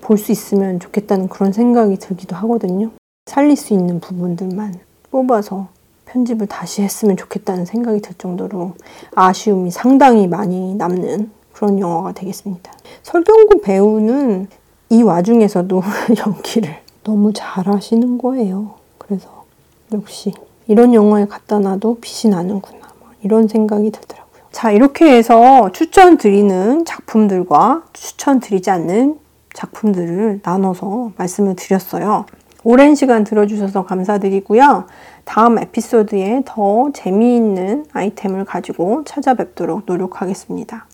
[0.00, 2.90] 볼 수 있으면 좋겠다는 그런 생각이 들기도 하거든요.
[3.26, 4.74] 살릴 수 있는 부분들만
[5.10, 5.68] 뽑아서
[6.04, 8.74] 편집을 다시 했으면 좋겠다는 생각이 들 정도로
[9.14, 12.70] 아쉬움이 상당히 많이 남는 그런 영화가 되겠습니다.
[13.02, 14.48] 설경구 배우는
[14.90, 15.82] 이 와중에서도
[16.26, 18.74] 연기를 너무 잘하시는 거예요.
[18.98, 19.44] 그래서
[19.92, 20.32] 역시
[20.66, 22.83] 이런 영화에 갖다 놔도 빛이 나는구나.
[23.24, 24.44] 뭐 이런 생각이 들더라고요.
[24.52, 29.18] 자, 이렇게 해서 추천드리는 작품들과 추천드리지 않는
[29.54, 32.26] 작품들을 나눠서 말씀을 드렸어요.
[32.62, 34.86] 오랜 시간 들어주셔서 감사드리고요.
[35.24, 40.86] 다음 에피소드에 더 재미있는 아이템을 가지고 찾아뵙도록 노력하겠습니다.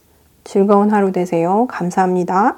[0.45, 1.66] 즐거운 하루 되세요.
[1.68, 2.57] 감사합니다.